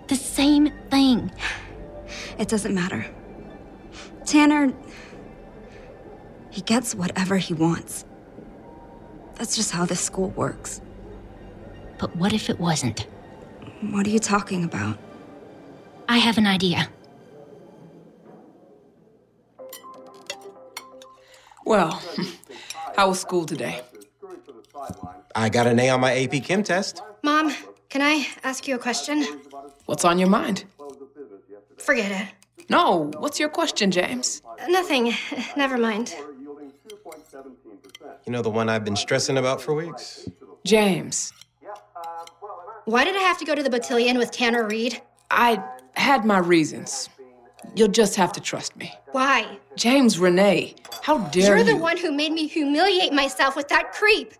The 0.09 0.17
same 0.17 0.73
thing. 0.91 1.31
It 2.39 2.49
doesn't 2.49 2.75
matter. 2.75 3.07
Tanner. 4.25 4.73
He 6.51 6.63
gets 6.63 6.95
whatever 6.95 7.37
he 7.37 7.55
wants. 7.55 8.05
That's 9.37 9.55
just 9.55 9.71
how 9.71 9.87
this 9.87 10.01
school 10.01 10.31
works. 10.31 10.81
But 12.01 12.17
what 12.17 12.33
if 12.33 12.49
it 12.49 12.59
wasn't? 12.59 13.07
What 13.91 14.07
are 14.07 14.11
you 14.11 14.19
talking 14.19 14.65
about? 14.65 14.99
I 16.09 16.17
have 16.17 16.39
an 16.39 16.47
idea. 16.47 16.89
Well, 21.67 22.03
how 22.97 23.11
was 23.11 23.21
school 23.21 23.45
today? 23.45 23.83
I 25.35 25.51
got 25.51 25.67
an 25.67 25.79
A 25.79 25.91
on 25.91 26.01
my 26.01 26.19
AP 26.19 26.43
Chem 26.43 26.63
test. 26.63 27.03
Mom, 27.23 27.55
can 27.91 28.01
I 28.01 28.27
ask 28.45 28.67
you 28.67 28.77
a 28.77 28.79
question? 28.79 29.23
What's 29.85 30.07
on 30.07 30.19
your 30.19 30.31
mind? 30.31 30.65
Forget 31.77 32.11
it. 32.11 32.65
No, 32.71 33.11
what's 33.19 33.39
your 33.39 33.51
question, 33.51 33.91
James? 33.91 34.41
Nothing. 34.69 35.13
Never 35.57 35.77
mind. 35.77 36.15
You 38.25 38.33
know 38.33 38.41
the 38.41 38.51
one 38.51 38.71
I've 38.71 38.85
been 38.85 38.97
stressing 38.97 39.37
about 39.37 39.61
for 39.61 39.75
weeks? 39.75 40.27
James. 40.65 41.33
Why 42.91 43.05
did 43.05 43.15
I 43.15 43.21
have 43.21 43.39
to 43.39 43.45
go 43.45 43.55
to 43.55 43.63
the 43.63 43.71
Beautillion 43.71 44.19
with 44.19 44.33
Tanner 44.33 44.67
Reed? 44.67 45.01
I 45.31 45.63
had 45.95 46.25
my 46.25 46.39
reasons. 46.39 47.09
You'll 47.77 47.87
just 47.87 48.17
have 48.17 48.33
to 48.33 48.41
trust 48.41 48.77
me. 48.77 48.93
Why? 49.13 49.61
James 49.77 50.19
Renee, 50.19 50.75
how 51.01 51.19
dare 51.29 51.57
You're 51.57 51.59
you? 51.59 51.65
the 51.65 51.77
one 51.77 51.97
who 51.97 52.11
made 52.11 52.33
me 52.33 52.49
humiliate 52.49 53.13
myself 53.13 53.55
with 53.55 53.69
that 53.69 53.93
creep. 53.93 54.35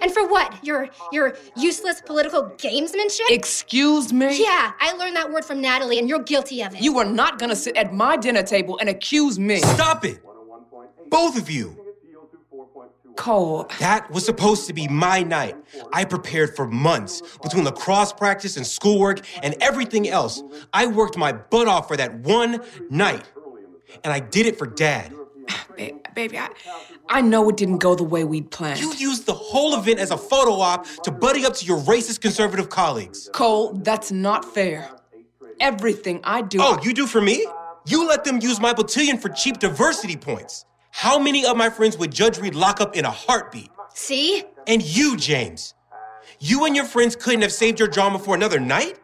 And 0.00 0.10
for 0.10 0.26
what? 0.26 0.64
Your 0.64 0.88
your 1.12 1.36
useless 1.54 2.00
political 2.00 2.44
gamesmanship? 2.56 3.28
Excuse 3.28 4.14
me? 4.14 4.42
Yeah, 4.42 4.72
I 4.80 4.94
learned 4.94 5.16
that 5.16 5.30
word 5.30 5.44
from 5.44 5.60
Natalie, 5.60 5.98
and 5.98 6.08
you're 6.08 6.22
guilty 6.22 6.62
of 6.62 6.74
it. 6.74 6.80
You 6.80 6.96
are 7.00 7.04
not 7.04 7.38
gonna 7.38 7.54
sit 7.54 7.76
at 7.76 7.92
my 7.92 8.16
dinner 8.16 8.42
table 8.42 8.78
and 8.78 8.88
accuse 8.88 9.38
me. 9.38 9.58
Stop 9.58 10.06
it! 10.06 10.22
Both 11.10 11.36
of 11.36 11.50
you! 11.50 11.81
Cole. 13.16 13.68
That 13.80 14.10
was 14.10 14.24
supposed 14.24 14.66
to 14.66 14.72
be 14.72 14.88
my 14.88 15.22
night. 15.22 15.56
I 15.92 16.04
prepared 16.04 16.56
for 16.56 16.66
months 16.66 17.22
between 17.42 17.64
lacrosse 17.64 18.12
practice 18.12 18.56
and 18.56 18.66
schoolwork 18.66 19.20
and 19.42 19.54
everything 19.60 20.08
else. 20.08 20.42
I 20.72 20.86
worked 20.86 21.16
my 21.16 21.32
butt 21.32 21.68
off 21.68 21.88
for 21.88 21.96
that 21.96 22.14
one 22.20 22.60
night. 22.90 23.24
And 24.04 24.12
I 24.12 24.20
did 24.20 24.46
it 24.46 24.58
for 24.58 24.66
dad. 24.66 25.14
Ba- 25.76 25.92
baby, 26.14 26.38
I, 26.38 26.48
I 27.08 27.20
know 27.20 27.48
it 27.48 27.56
didn't 27.56 27.78
go 27.78 27.94
the 27.94 28.04
way 28.04 28.24
we'd 28.24 28.50
planned. 28.50 28.80
You 28.80 28.92
used 28.94 29.26
the 29.26 29.34
whole 29.34 29.78
event 29.78 29.98
as 29.98 30.10
a 30.10 30.16
photo 30.16 30.52
op 30.52 30.86
to 31.04 31.10
buddy 31.10 31.44
up 31.44 31.54
to 31.56 31.66
your 31.66 31.78
racist 31.80 32.20
conservative 32.20 32.68
colleagues. 32.68 33.28
Cole, 33.32 33.74
that's 33.74 34.10
not 34.12 34.44
fair. 34.44 34.88
Everything 35.60 36.20
I 36.24 36.42
do. 36.42 36.58
Oh, 36.60 36.78
you 36.82 36.92
do 36.94 37.06
for 37.06 37.20
me? 37.20 37.46
You 37.86 38.06
let 38.06 38.24
them 38.24 38.40
use 38.40 38.60
my 38.60 38.72
Beautillion 38.72 39.20
for 39.20 39.28
cheap 39.28 39.58
diversity 39.58 40.16
points. 40.16 40.64
How 40.92 41.18
many 41.18 41.44
of 41.44 41.56
my 41.56 41.70
friends 41.70 41.96
would 41.96 42.12
Judge 42.12 42.38
Reed 42.38 42.54
lock 42.54 42.80
up 42.80 42.94
in 42.94 43.06
a 43.06 43.10
heartbeat? 43.10 43.70
See? 43.94 44.44
And 44.66 44.82
you, 44.82 45.16
James. 45.16 45.74
You 46.38 46.66
and 46.66 46.76
your 46.76 46.84
friends 46.84 47.16
couldn't 47.16 47.40
have 47.42 47.50
saved 47.50 47.78
your 47.78 47.88
drama 47.88 48.18
for 48.18 48.34
another 48.34 48.60
night? 48.60 48.98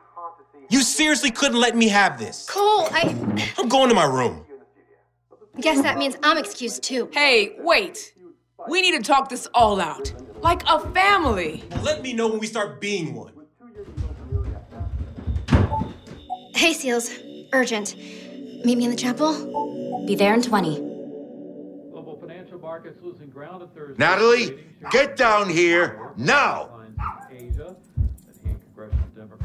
You 0.69 0.83
seriously 0.83 1.31
couldn't 1.31 1.59
let 1.59 1.75
me 1.75 1.89
have 1.89 2.19
this. 2.19 2.47
Cole, 2.49 2.89
I 2.93 3.17
I'm 3.57 3.69
going 3.69 3.89
to 3.89 3.95
my 3.95 4.05
room. 4.05 4.45
guess 5.61 5.81
that 5.83 5.97
means 5.97 6.17
I'm 6.23 6.37
excused 6.37 6.83
too. 6.83 7.09
Hey, 7.13 7.57
wait. 7.59 8.15
We 8.69 8.83
need 8.83 8.97
to 8.99 9.03
talk 9.03 9.31
this 9.31 9.49
all 9.55 9.81
out. 9.81 10.13
Like 10.43 10.63
a 10.69 10.79
family. 10.91 11.65
Let 11.83 12.03
me 12.03 12.13
know 12.13 12.29
when 12.29 12.39
we 12.39 12.47
start 12.47 12.83
being 12.83 13.15
one. 13.15 13.33
Hey, 16.55 16.75
Seals. 16.75 17.11
Urgent. 17.55 17.97
Meet 17.97 18.77
me 18.77 18.85
in 18.85 18.91
the 18.91 18.97
chapel? 18.97 20.05
Be 20.07 20.15
there 20.15 20.35
in 20.35 20.43
20. 20.43 20.88
Global 22.19 22.35
financial 22.35 22.59
markets 22.59 22.99
losing 23.03 23.31
ground 23.31 23.63
at 23.63 23.75
Thursday. 23.75 23.95
Natalie, 23.99 24.65
get 24.91 25.17
down 25.17 25.49
here 25.49 26.13
now. 26.17 26.71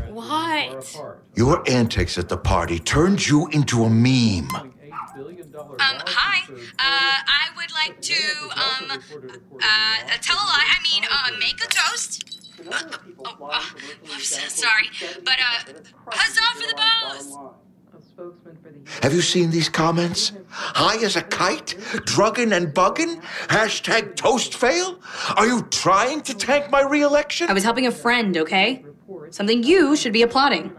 What? 0.10 0.96
Your 1.36 1.64
antics 1.70 2.18
at 2.18 2.30
the 2.30 2.38
party 2.38 2.80
turned 2.80 3.28
you 3.28 3.48
into 3.48 3.84
a 3.84 3.90
meme. 3.90 4.50
Um, 4.56 4.72
hi. 5.80 6.44
Uh, 6.50 6.62
I 6.80 7.50
would 7.56 7.72
like 7.74 8.02
to, 8.02 8.14
um, 8.56 8.92
uh, 8.92 10.18
tell 10.22 10.36
a 10.36 10.46
lie. 10.46 10.68
I 10.70 10.82
mean, 10.84 11.04
uh, 11.10 11.32
make 11.40 11.64
a 11.64 11.68
toast. 11.68 12.50
Uh, 12.72 12.98
oh, 13.26 13.50
uh, 13.52 13.64
I'm 14.14 14.20
so 14.20 14.48
sorry. 14.48 14.90
But, 15.24 15.38
uh, 15.40 15.74
huzzah 16.08 16.60
for 16.60 16.68
the 16.68 16.76
boss! 16.76 17.38
Have 19.02 19.14
you 19.14 19.22
seen 19.22 19.50
these 19.52 19.70
comments? 19.70 20.32
High 20.50 21.04
as 21.04 21.16
a 21.16 21.22
kite? 21.22 21.76
Drugging 22.06 22.54
and 22.54 22.74
bugging? 22.74 23.22
Hashtag 23.48 24.16
toast 24.16 24.54
fail? 24.54 25.00
Are 25.36 25.48
you 25.48 25.64
trying 25.72 26.22
to 26.22 26.34
tank 26.34 26.70
my 26.72 26.82
reelection? 26.82 27.50
I 27.50 27.54
was 27.54 27.64
helping 27.64 27.88
a 27.88 27.92
friend, 27.92 28.38
okay? 28.38 28.86
Something 29.32 29.64
you 29.64 29.96
should 29.96 30.14
be 30.14 30.22
applauding. 30.22 30.74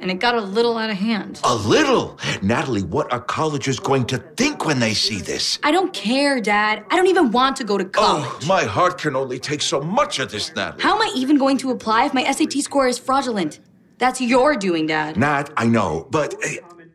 And 0.00 0.10
it 0.12 0.20
got 0.20 0.36
a 0.36 0.40
little 0.40 0.78
out 0.78 0.90
of 0.90 0.96
hand. 0.96 1.40
A 1.42 1.54
little? 1.54 2.18
Natalie, 2.40 2.84
what 2.84 3.12
are 3.12 3.20
colleges 3.20 3.80
going 3.80 4.06
to 4.06 4.18
think 4.36 4.64
when 4.64 4.78
they 4.78 4.94
see 4.94 5.20
this? 5.20 5.58
I 5.64 5.72
don't 5.72 5.92
care, 5.92 6.40
Dad. 6.40 6.84
I 6.90 6.96
don't 6.96 7.08
even 7.08 7.32
want 7.32 7.56
to 7.56 7.64
go 7.64 7.76
to 7.76 7.84
college. 7.84 8.24
Oh, 8.24 8.46
my 8.46 8.62
heart 8.62 8.98
can 8.98 9.16
only 9.16 9.40
take 9.40 9.60
so 9.60 9.80
much 9.80 10.20
of 10.20 10.30
this, 10.30 10.54
Natalie. 10.54 10.82
How 10.82 10.94
am 10.94 11.02
I 11.02 11.12
even 11.16 11.36
going 11.36 11.58
to 11.58 11.70
apply 11.72 12.06
if 12.06 12.14
my 12.14 12.30
SAT 12.30 12.52
score 12.62 12.86
is 12.86 12.98
fraudulent? 12.98 13.58
That's 13.98 14.20
your 14.20 14.54
doing, 14.54 14.86
Dad. 14.86 15.16
Nat, 15.16 15.50
I 15.56 15.66
know, 15.66 16.06
but 16.10 16.34
uh, 16.34 16.48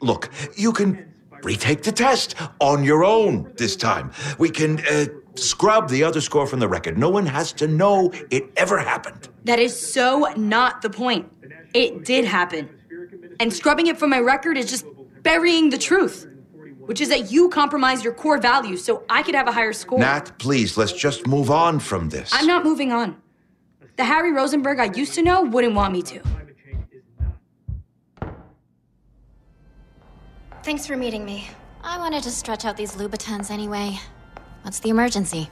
look, 0.03 0.29
you 0.55 0.71
can 0.71 1.13
retake 1.43 1.83
the 1.83 1.91
test 1.91 2.35
on 2.59 2.83
your 2.83 3.03
own 3.03 3.51
this 3.57 3.75
time. 3.75 4.11
We 4.37 4.49
can 4.49 4.79
uh, 4.85 5.05
scrub 5.35 5.89
the 5.89 6.03
other 6.03 6.21
score 6.21 6.45
from 6.45 6.59
the 6.59 6.67
record. 6.67 6.97
No 6.97 7.09
one 7.09 7.25
has 7.25 7.51
to 7.53 7.67
know 7.67 8.11
it 8.29 8.51
ever 8.55 8.77
happened. 8.77 9.29
That 9.45 9.59
is 9.59 9.77
so 9.93 10.31
not 10.37 10.81
the 10.81 10.89
point. 10.89 11.31
It 11.73 12.05
did 12.05 12.25
happen. 12.25 12.69
And 13.39 13.51
scrubbing 13.51 13.87
it 13.87 13.97
from 13.97 14.11
my 14.11 14.19
record 14.19 14.57
is 14.57 14.69
just 14.69 14.85
burying 15.23 15.69
the 15.69 15.77
truth, 15.77 16.27
which 16.79 17.01
is 17.01 17.09
that 17.09 17.31
you 17.31 17.49
compromised 17.49 18.03
your 18.03 18.13
core 18.13 18.37
values 18.37 18.83
so 18.83 19.03
I 19.09 19.23
could 19.23 19.35
have 19.35 19.47
a 19.47 19.51
higher 19.51 19.73
score. 19.73 19.99
Nat, 19.99 20.37
please, 20.37 20.77
let's 20.77 20.93
just 20.93 21.25
move 21.27 21.49
on 21.49 21.79
from 21.79 22.09
this. 22.09 22.29
I'm 22.33 22.45
not 22.45 22.63
moving 22.63 22.91
on. 22.91 23.21
The 23.95 24.05
Harry 24.05 24.31
Rosenberg 24.31 24.79
I 24.79 24.91
used 24.93 25.13
to 25.15 25.21
know 25.21 25.43
wouldn't 25.43 25.75
want 25.75 25.93
me 25.93 26.01
to. 26.03 26.21
Thanks 30.63 30.87
for 30.87 30.95
meeting 30.95 31.25
me. 31.25 31.49
I 31.83 31.97
wanted 31.97 32.23
to 32.23 32.31
stretch 32.31 32.63
out 32.63 32.77
these 32.77 32.95
Louboutins 32.95 33.51
anyway. 33.51 33.99
What's 34.61 34.79
the 34.79 34.87
emergency? 34.87 35.49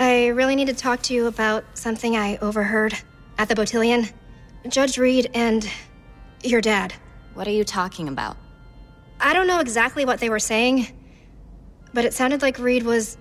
I 0.00 0.28
really 0.28 0.56
need 0.56 0.68
to 0.68 0.74
talk 0.74 1.02
to 1.02 1.12
you 1.12 1.26
about 1.26 1.64
something 1.74 2.16
I 2.16 2.38
overheard 2.38 2.94
at 3.36 3.50
the 3.50 3.54
Beautillion. 3.54 4.10
Judge 4.66 4.96
Reed 4.96 5.30
and 5.34 5.68
your 6.42 6.62
dad. 6.62 6.94
What 7.34 7.46
are 7.46 7.50
you 7.50 7.62
talking 7.62 8.08
about? 8.08 8.38
I 9.20 9.34
don't 9.34 9.46
know 9.46 9.60
exactly 9.60 10.06
what 10.06 10.18
they 10.18 10.30
were 10.30 10.38
saying, 10.38 10.86
but 11.92 12.06
it 12.06 12.14
sounded 12.14 12.40
like 12.40 12.58
Reed 12.58 12.84
was 12.84 13.18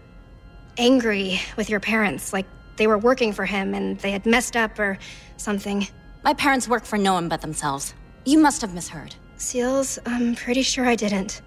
angry 0.77 1.41
with 1.57 1.69
your 1.69 1.81
parents, 1.81 2.31
like 2.31 2.45
they 2.77 2.87
were 2.87 2.97
working 2.97 3.33
for 3.33 3.43
him 3.43 3.73
and 3.73 3.99
they 3.99 4.11
had 4.11 4.25
messed 4.25 4.55
up 4.55 4.79
or 4.79 4.97
something. 5.35 5.87
My 6.23 6.33
parents 6.33 6.69
work 6.69 6.85
for 6.85 6.97
no 6.97 7.11
one 7.11 7.27
but 7.27 7.41
themselves. 7.41 7.93
You 8.23 8.39
must 8.39 8.61
have 8.61 8.73
misheard. 8.73 9.13
Seals, 9.37 9.99
I'm 10.05 10.35
pretty 10.35 10.61
sure 10.61 10.85
I 10.85 10.95
didn't. 10.95 11.41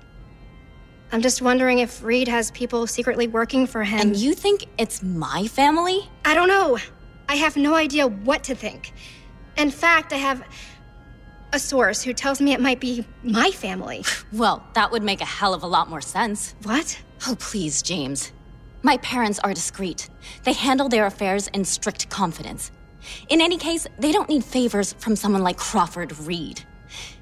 I'm 1.12 1.22
just 1.22 1.40
wondering 1.40 1.78
if 1.78 2.02
Reed 2.02 2.28
has 2.28 2.50
people 2.50 2.86
secretly 2.86 3.28
working 3.28 3.66
for 3.66 3.84
him. 3.84 4.00
And 4.00 4.16
you 4.16 4.34
think 4.34 4.66
it's 4.76 5.02
my 5.02 5.46
family? 5.46 6.08
I 6.24 6.34
don't 6.34 6.48
know. 6.48 6.78
I 7.28 7.36
have 7.36 7.56
no 7.56 7.74
idea 7.74 8.06
what 8.06 8.44
to 8.44 8.54
think. 8.54 8.92
In 9.56 9.70
fact, 9.70 10.12
I 10.12 10.16
have 10.16 10.42
a 11.52 11.58
source 11.58 12.02
who 12.02 12.12
tells 12.12 12.40
me 12.40 12.52
it 12.52 12.60
might 12.60 12.80
be 12.80 13.06
my 13.22 13.50
family. 13.50 14.04
Well, 14.32 14.66
that 14.74 14.90
would 14.90 15.04
make 15.04 15.20
a 15.20 15.24
hell 15.24 15.54
of 15.54 15.62
a 15.62 15.66
lot 15.66 15.88
more 15.88 16.00
sense. 16.00 16.56
What? 16.64 17.00
Oh, 17.26 17.36
please, 17.38 17.80
James. 17.80 18.32
My 18.82 18.98
parents 18.98 19.38
are 19.38 19.54
discreet. 19.54 20.10
They 20.42 20.52
handle 20.52 20.88
their 20.88 21.06
affairs 21.06 21.48
in 21.48 21.64
strict 21.64 22.10
confidence. 22.10 22.70
In 23.28 23.40
any 23.40 23.56
case, 23.56 23.86
they 23.98 24.12
don't 24.12 24.28
need 24.28 24.44
favors 24.44 24.92
from 24.94 25.16
someone 25.16 25.42
like 25.42 25.56
Crawford 25.56 26.18
Reed. 26.18 26.62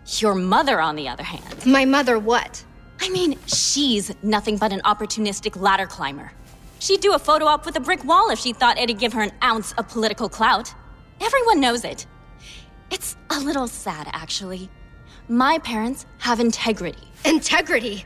Your 0.06 0.34
mother, 0.34 0.80
on 0.80 0.96
the 0.96 1.08
other 1.08 1.22
hand. 1.22 1.66
My 1.66 1.84
mother, 1.84 2.18
what? 2.18 2.64
I 3.00 3.08
mean, 3.08 3.38
she's 3.46 4.12
nothing 4.22 4.56
but 4.56 4.72
an 4.72 4.80
opportunistic 4.82 5.60
ladder 5.60 5.86
climber. 5.86 6.32
She'd 6.78 7.00
do 7.00 7.14
a 7.14 7.18
photo 7.18 7.46
op 7.46 7.64
with 7.64 7.76
a 7.76 7.80
brick 7.80 8.04
wall 8.04 8.30
if 8.30 8.38
she 8.38 8.52
thought 8.52 8.78
it'd 8.78 8.98
give 8.98 9.14
her 9.14 9.22
an 9.22 9.32
ounce 9.42 9.72
of 9.72 9.88
political 9.88 10.28
clout. 10.28 10.74
Everyone 11.20 11.60
knows 11.60 11.84
it. 11.84 12.06
It's 12.90 13.16
a 13.30 13.40
little 13.40 13.66
sad, 13.66 14.08
actually. 14.12 14.68
My 15.28 15.58
parents 15.58 16.04
have 16.18 16.40
integrity. 16.40 17.08
Integrity? 17.24 18.04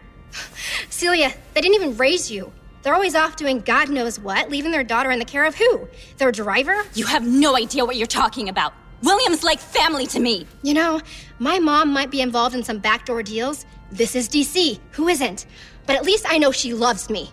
Celia, 0.88 1.32
they 1.54 1.60
didn't 1.60 1.74
even 1.74 1.96
raise 1.96 2.30
you. 2.30 2.52
They're 2.82 2.94
always 2.94 3.16
off 3.16 3.34
doing 3.34 3.60
God 3.60 3.90
knows 3.90 4.20
what, 4.20 4.50
leaving 4.50 4.70
their 4.70 4.84
daughter 4.84 5.10
in 5.10 5.18
the 5.18 5.24
care 5.24 5.44
of 5.44 5.56
who? 5.56 5.88
Their 6.18 6.30
driver? 6.30 6.84
You 6.94 7.06
have 7.06 7.26
no 7.26 7.56
idea 7.56 7.84
what 7.84 7.96
you're 7.96 8.06
talking 8.06 8.48
about. 8.48 8.72
William's 9.02 9.44
like 9.44 9.60
family 9.60 10.06
to 10.08 10.20
me. 10.20 10.46
You 10.62 10.74
know, 10.74 11.00
my 11.38 11.58
mom 11.58 11.92
might 11.92 12.10
be 12.10 12.20
involved 12.20 12.54
in 12.54 12.64
some 12.64 12.78
backdoor 12.78 13.22
deals. 13.22 13.64
This 13.90 14.14
is 14.14 14.28
DC. 14.28 14.78
Who 14.92 15.08
isn't? 15.08 15.46
But 15.86 15.96
at 15.96 16.04
least 16.04 16.26
I 16.28 16.38
know 16.38 16.52
she 16.52 16.74
loves 16.74 17.08
me. 17.08 17.30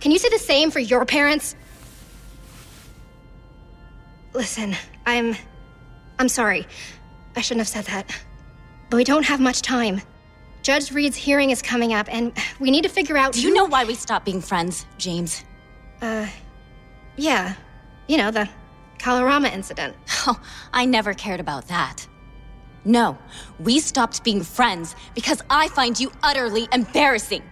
Can 0.00 0.12
you 0.12 0.18
say 0.18 0.28
the 0.28 0.38
same 0.38 0.70
for 0.70 0.78
your 0.78 1.04
parents? 1.04 1.56
Listen, 4.32 4.76
I'm. 5.06 5.34
I'm 6.18 6.28
sorry. 6.28 6.66
I 7.34 7.40
shouldn't 7.40 7.60
have 7.60 7.68
said 7.68 7.86
that. 7.86 8.14
But 8.90 8.98
we 8.98 9.04
don't 9.04 9.24
have 9.24 9.40
much 9.40 9.62
time. 9.62 10.02
Judge 10.62 10.92
Reed's 10.92 11.16
hearing 11.16 11.50
is 11.50 11.62
coming 11.62 11.94
up, 11.94 12.06
and 12.12 12.32
we 12.60 12.70
need 12.70 12.82
to 12.82 12.90
figure 12.90 13.16
out. 13.16 13.32
Do 13.32 13.40
you 13.40 13.54
know 13.54 13.64
why 13.64 13.84
we 13.84 13.94
stopped 13.94 14.26
being 14.26 14.40
friends, 14.40 14.86
James? 14.98 15.42
Uh. 16.02 16.28
Yeah. 17.16 17.54
You 18.06 18.18
know, 18.18 18.30
the 18.30 18.48
Colorama 19.00 19.52
incident. 19.52 19.96
Oh, 20.26 20.38
I 20.74 20.84
never 20.84 21.14
cared 21.14 21.40
about 21.40 21.68
that. 21.68 22.06
No, 22.84 23.16
we 23.58 23.80
stopped 23.80 24.22
being 24.22 24.42
friends 24.42 24.94
because 25.14 25.40
I 25.48 25.68
find 25.68 25.98
you 25.98 26.12
utterly 26.22 26.68
embarrassing. 26.72 27.42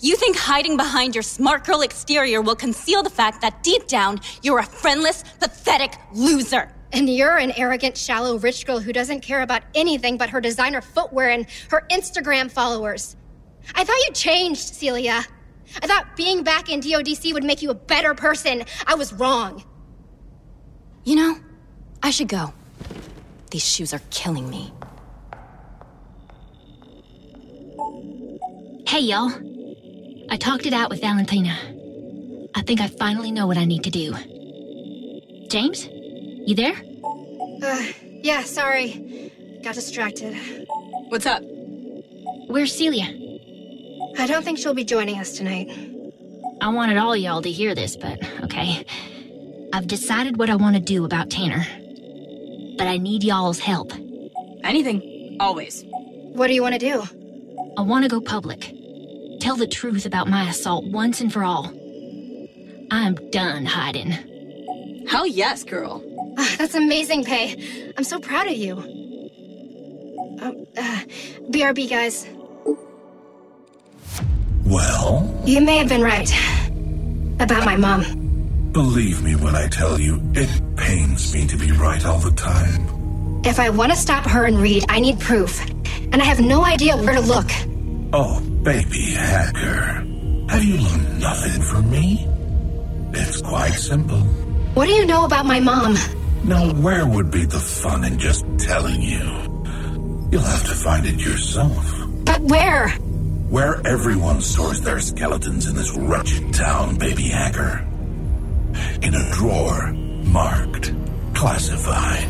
You 0.00 0.14
think 0.14 0.36
hiding 0.36 0.76
behind 0.76 1.16
your 1.16 1.22
smart 1.22 1.64
girl 1.66 1.80
exterior 1.80 2.40
will 2.40 2.54
conceal 2.54 3.02
the 3.02 3.10
fact 3.10 3.40
that 3.40 3.64
deep 3.64 3.88
down 3.88 4.20
you're 4.42 4.60
a 4.60 4.64
friendless, 4.64 5.24
pathetic 5.40 5.94
loser. 6.12 6.72
And 6.92 7.10
you're 7.10 7.38
an 7.38 7.52
arrogant, 7.56 7.96
shallow, 7.96 8.38
rich 8.38 8.66
girl 8.66 8.78
who 8.78 8.92
doesn't 8.92 9.20
care 9.20 9.42
about 9.42 9.62
anything 9.74 10.16
but 10.16 10.30
her 10.30 10.40
designer 10.40 10.80
footwear 10.80 11.30
and 11.30 11.46
her 11.70 11.84
Instagram 11.90 12.48
followers. 12.48 13.16
I 13.74 13.82
thought 13.82 13.98
you 14.06 14.12
changed, 14.12 14.60
Celia. 14.60 15.24
I 15.82 15.86
thought 15.88 16.16
being 16.16 16.44
back 16.44 16.70
in 16.70 16.80
DODC 16.80 17.32
would 17.32 17.44
make 17.44 17.62
you 17.62 17.70
a 17.70 17.74
better 17.74 18.14
person. 18.14 18.62
I 18.86 18.94
was 18.94 19.12
wrong. 19.12 19.64
You 21.04 21.16
know, 21.16 21.36
I 22.02 22.10
should 22.10 22.28
go. 22.28 22.52
These 23.50 23.66
shoes 23.66 23.92
are 23.92 24.00
killing 24.10 24.48
me. 24.48 24.72
Hey, 28.86 29.00
y'all. 29.00 29.32
I 30.30 30.36
talked 30.36 30.64
it 30.64 30.72
out 30.72 30.90
with 30.90 31.00
Valentina. 31.00 31.58
I 32.54 32.62
think 32.62 32.80
I 32.80 32.86
finally 32.86 33.32
know 33.32 33.46
what 33.46 33.58
I 33.58 33.64
need 33.64 33.84
to 33.84 33.90
do. 33.90 34.14
James? 35.48 35.86
You 35.86 36.54
there? 36.54 36.74
Uh, 37.62 37.86
yeah, 38.22 38.42
sorry. 38.42 39.30
Got 39.62 39.74
distracted. 39.74 40.34
What's 41.08 41.26
up? 41.26 41.42
Where's 42.46 42.74
Celia? 42.74 43.06
I 44.18 44.26
don't 44.26 44.44
think 44.44 44.58
she'll 44.58 44.74
be 44.74 44.84
joining 44.84 45.18
us 45.18 45.32
tonight. 45.36 45.68
I 46.60 46.68
wanted 46.68 46.96
all 46.96 47.16
y'all 47.16 47.42
to 47.42 47.50
hear 47.50 47.74
this, 47.74 47.96
but 47.96 48.18
okay. 48.44 48.84
I've 49.74 49.86
decided 49.86 50.36
what 50.36 50.50
I 50.50 50.56
want 50.56 50.76
to 50.76 50.82
do 50.82 51.06
about 51.06 51.30
Tanner. 51.30 51.66
But 52.76 52.86
I 52.86 52.98
need 52.98 53.24
y'all's 53.24 53.58
help. 53.58 53.92
Anything. 54.64 55.36
Always. 55.40 55.84
What 56.34 56.48
do 56.48 56.54
you 56.54 56.60
want 56.62 56.74
to 56.74 56.78
do? 56.78 57.02
I 57.78 57.82
want 57.82 58.04
to 58.04 58.10
go 58.10 58.20
public. 58.20 58.74
Tell 59.40 59.56
the 59.56 59.66
truth 59.66 60.04
about 60.04 60.28
my 60.28 60.48
assault 60.50 60.84
once 60.86 61.22
and 61.22 61.32
for 61.32 61.42
all. 61.42 61.72
I'm 62.90 63.14
done 63.30 63.64
hiding. 63.64 64.10
Hell 65.08 65.26
yes, 65.26 65.64
girl. 65.64 66.04
Ah, 66.36 66.54
that's 66.58 66.74
amazing, 66.74 67.24
Pay. 67.24 67.92
I'm 67.96 68.04
so 68.04 68.20
proud 68.20 68.46
of 68.46 68.52
you. 68.52 68.76
Um, 70.40 70.66
uh, 70.76 71.00
BRB, 71.50 71.88
guys. 71.88 72.26
Well? 74.66 75.42
You 75.46 75.60
may 75.62 75.78
have 75.78 75.88
been 75.88 76.02
right. 76.02 76.30
About 77.40 77.64
my 77.64 77.76
mom. 77.76 78.21
Believe 78.72 79.22
me 79.22 79.36
when 79.36 79.54
I 79.54 79.68
tell 79.68 80.00
you, 80.00 80.18
it 80.32 80.48
pains 80.76 81.34
me 81.34 81.46
to 81.46 81.58
be 81.58 81.72
right 81.72 82.02
all 82.06 82.18
the 82.18 82.30
time. 82.30 83.42
If 83.44 83.60
I 83.60 83.68
want 83.68 83.92
to 83.92 83.98
stop 83.98 84.24
her 84.24 84.46
and 84.46 84.56
Reed, 84.58 84.86
I 84.88 84.98
need 84.98 85.20
proof. 85.20 85.60
And 86.10 86.22
I 86.22 86.24
have 86.24 86.40
no 86.40 86.64
idea 86.64 86.96
where 86.96 87.12
to 87.12 87.20
look. 87.20 87.50
Oh, 88.14 88.40
baby 88.62 89.12
hacker. 89.12 90.06
Have 90.48 90.64
you 90.64 90.78
learned 90.78 91.20
nothing 91.20 91.60
from 91.60 91.90
me? 91.90 92.26
It's 93.12 93.42
quite 93.42 93.74
simple. 93.74 94.20
What 94.72 94.86
do 94.86 94.92
you 94.92 95.04
know 95.04 95.26
about 95.26 95.44
my 95.44 95.60
mom? 95.60 95.96
Now, 96.44 96.72
where 96.72 97.06
would 97.06 97.30
be 97.30 97.44
the 97.44 97.60
fun 97.60 98.04
in 98.04 98.18
just 98.18 98.42
telling 98.56 99.02
you? 99.02 99.20
You'll 100.32 100.40
have 100.40 100.66
to 100.66 100.74
find 100.74 101.04
it 101.04 101.20
yourself. 101.20 101.94
But 102.24 102.40
where? 102.40 102.88
Where 103.50 103.86
everyone 103.86 104.40
stores 104.40 104.80
their 104.80 105.00
skeletons 105.00 105.66
in 105.66 105.74
this 105.74 105.94
wretched 105.94 106.54
town, 106.54 106.96
baby 106.96 107.28
hacker. 107.28 107.86
In 109.02 109.16
a 109.16 109.30
drawer 109.32 109.92
marked 110.26 110.94
classified. 111.34 112.28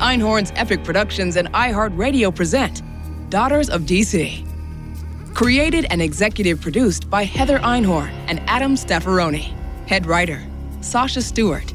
Einhorn's 0.00 0.50
Epic 0.56 0.82
Productions 0.82 1.36
and 1.36 1.46
iHeartRadio 1.52 2.34
present 2.34 2.82
Daughters 3.30 3.70
of 3.70 3.82
DC. 3.82 4.44
Created 5.32 5.86
and 5.90 6.02
executive 6.02 6.60
produced 6.60 7.08
by 7.08 7.22
Heather 7.22 7.60
Einhorn 7.60 8.10
and 8.26 8.40
Adam 8.48 8.74
Staffaroni. 8.74 9.54
Head 9.86 10.06
writer, 10.06 10.42
Sasha 10.80 11.22
Stewart. 11.22 11.72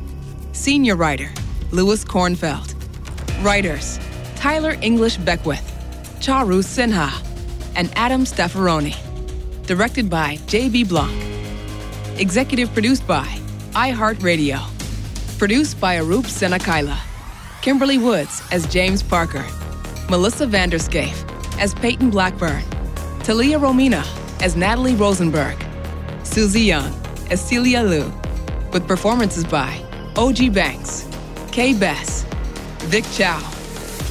Senior 0.51 0.97
writer, 0.97 1.32
Lewis 1.71 2.04
Kornfeld. 2.04 2.75
Writers, 3.45 3.97
Tyler 4.36 4.75
English 4.82 5.15
Beckwith, 5.15 5.63
Charu 6.19 6.62
Sinha, 6.62 7.10
and 7.78 7.89
Adam 7.95 8.25
Staffaroni. 8.25 9.05
Directed 9.67 10.12
by 10.12 10.36
J.B. 10.45 10.84
Blanc. 10.84 11.12
Executive 12.19 12.71
produced 12.71 13.08
by 13.08 13.25
iHeartRadio. 13.71 14.60
Produced 15.39 15.80
by 15.80 15.95
Arup 15.95 16.25
Senakaila. 16.25 16.99
Kimberly 17.63 17.97
Woods 17.97 18.43
as 18.51 18.67
James 18.67 19.01
Parker. 19.01 19.43
Melissa 20.08 20.45
Vanderscape 20.45 21.17
as 21.60 21.73
Peyton 21.73 22.12
Blackburn. 22.12 22.62
Talia 23.23 23.58
Romina 23.58 24.06
as 24.39 24.56
Natalie 24.56 24.93
Rosenberg. 24.93 25.58
Susie 26.23 26.62
Young 26.62 26.93
as 27.32 27.41
Celia 27.41 27.82
Liu. 27.82 28.13
With 28.71 28.88
performances 28.88 29.45
by 29.45 29.84
OG 30.15 30.54
Banks, 30.54 31.08
Kay 31.51 31.73
Bess, 31.73 32.21
Vic 32.84 33.04
Chow, 33.13 33.39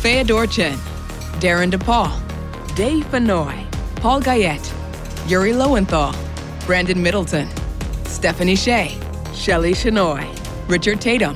Feodor 0.02 0.50
Chin, 0.50 0.74
Darren 1.38 1.70
DePaul, 1.70 2.10
Dave 2.74 3.04
Fenoy, 3.04 3.54
Paul 3.96 4.20
Guyette, 4.20 4.73
Yuri 5.26 5.54
Lowenthal, 5.54 6.14
Brandon 6.66 7.02
Middleton, 7.02 7.48
Stephanie 8.04 8.56
Sheh, 8.56 8.88
Shelley 9.32 9.72
Chenoy, 9.72 10.28
Richard 10.68 11.00
Tatum, 11.00 11.34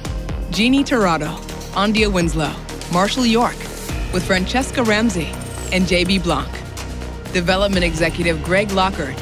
Jeannie 0.51 0.85
Tirado, 0.85 1.35
Andia 1.73 2.13
Winslow, 2.13 2.55
Marshall 2.93 3.25
York, 3.25 3.57
with 4.13 4.23
Franchesca 4.29 4.87
Ramsey 4.87 5.29
and 5.73 5.87
JB 5.87 6.23
Blanc. 6.23 6.51
Development 7.33 7.83
Executive 7.83 8.43
Greg 8.43 8.71
Lockard. 8.73 9.17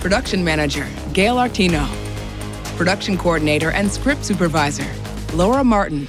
Production 0.00 0.42
Manager 0.42 0.86
Gail 1.12 1.36
Artino. 1.36 1.86
Production 2.78 3.18
Coordinator 3.18 3.70
and 3.72 3.90
Script 3.92 4.24
Supervisor 4.24 4.90
Laura 5.34 5.62
Martin. 5.62 6.08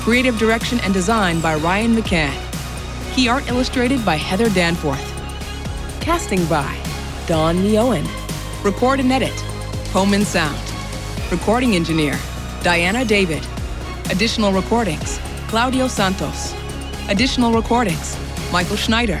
Creative 0.00 0.38
Direction 0.38 0.80
and 0.80 0.92
Design 0.92 1.40
by 1.40 1.54
Ryan 1.56 1.96
McCann. 1.96 2.34
Key 3.14 3.28
Art 3.28 3.48
Illustrated 3.48 4.04
by 4.04 4.16
Heather 4.16 4.50
Danforth. 4.50 5.00
Casting 6.02 6.44
by 6.46 6.85
Don 7.26 7.56
Neowen. 7.56 8.06
Record 8.64 9.00
and 9.00 9.10
Edit 9.10 9.34
Pullman 9.90 10.24
Sound. 10.24 10.56
Recording 11.32 11.74
Engineer 11.74 12.16
Diana 12.62 13.04
David. 13.04 13.44
Additional 14.10 14.52
recordings 14.52 15.18
Claudio 15.48 15.88
Santos. 15.88 16.54
Additional 17.08 17.52
recordings 17.52 18.16
Michael 18.52 18.76
Schneider. 18.76 19.20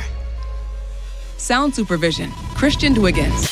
Sound 1.36 1.74
supervision 1.74 2.30
Christian 2.54 2.94
Dwiggins. 2.94 3.50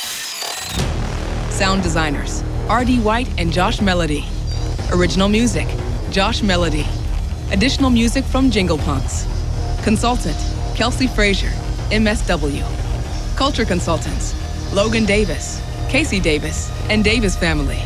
Sound 1.51 1.83
designers 1.83 2.45
R.D. 2.69 3.01
White 3.01 3.29
and 3.41 3.53
Josh 3.53 3.81
Melody. 3.81 4.25
Original 4.93 5.29
music 5.29 5.67
Josh 6.13 6.45
Melody. 6.45 6.87
Additional 7.51 7.91
music 7.91 8.25
from 8.25 8.53
Jingle 8.53 8.79
Punks. 8.79 9.27
Consultant 9.83 10.39
Kelsey 10.77 11.09
Frazier, 11.09 11.51
MSW. 11.91 12.65
Culture 13.37 13.65
consultants 13.65 14.44
Logan 14.75 15.05
Davis, 15.05 15.63
Casey 15.89 16.19
Davis, 16.19 16.69
and 16.91 17.05
Davis 17.05 17.37
family. 17.37 17.79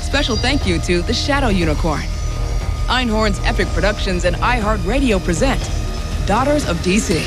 Special 0.00 0.36
thank 0.36 0.64
you 0.64 0.78
to 0.78 1.02
the 1.02 1.12
Shadow 1.12 1.48
Unicorn. 1.48 2.02
Einhorn's 2.86 3.40
Epic 3.44 3.66
Productions 3.68 4.24
and 4.24 4.36
iHeartRadio 4.36 5.22
present 5.24 5.60
Daughters 6.26 6.68
of 6.68 6.76
DC. 6.78 7.20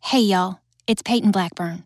Hey, 0.00 0.20
y'all, 0.20 0.60
it's 0.86 1.00
Peyton 1.00 1.30
Blackburn. 1.30 1.84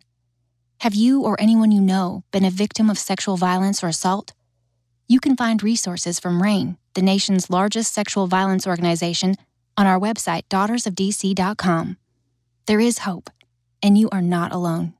Have 0.79 0.95
you 0.95 1.21
or 1.21 1.39
anyone 1.39 1.71
you 1.71 1.79
know 1.79 2.23
been 2.31 2.43
a 2.43 2.51
victim 2.51 2.89
of 2.89 2.99
sexual 2.99 3.37
violence 3.37 3.81
or 3.81 3.87
assault? 3.87 4.33
You 5.07 5.21
can 5.21 5.37
find 5.37 5.63
resources 5.63 6.19
from 6.19 6.43
RAINN, 6.43 6.77
the 6.93 7.01
nation's 7.01 7.49
largest 7.49 7.93
sexual 7.93 8.27
violence 8.27 8.67
organization, 8.67 9.35
on 9.77 9.87
our 9.87 9.97
website, 9.97 10.43
daughtersofdc.com. 10.49 11.97
There 12.65 12.79
is 12.81 12.99
hope, 12.99 13.29
and 13.81 13.97
you 13.97 14.09
are 14.11 14.21
not 14.21 14.51
alone. 14.51 14.93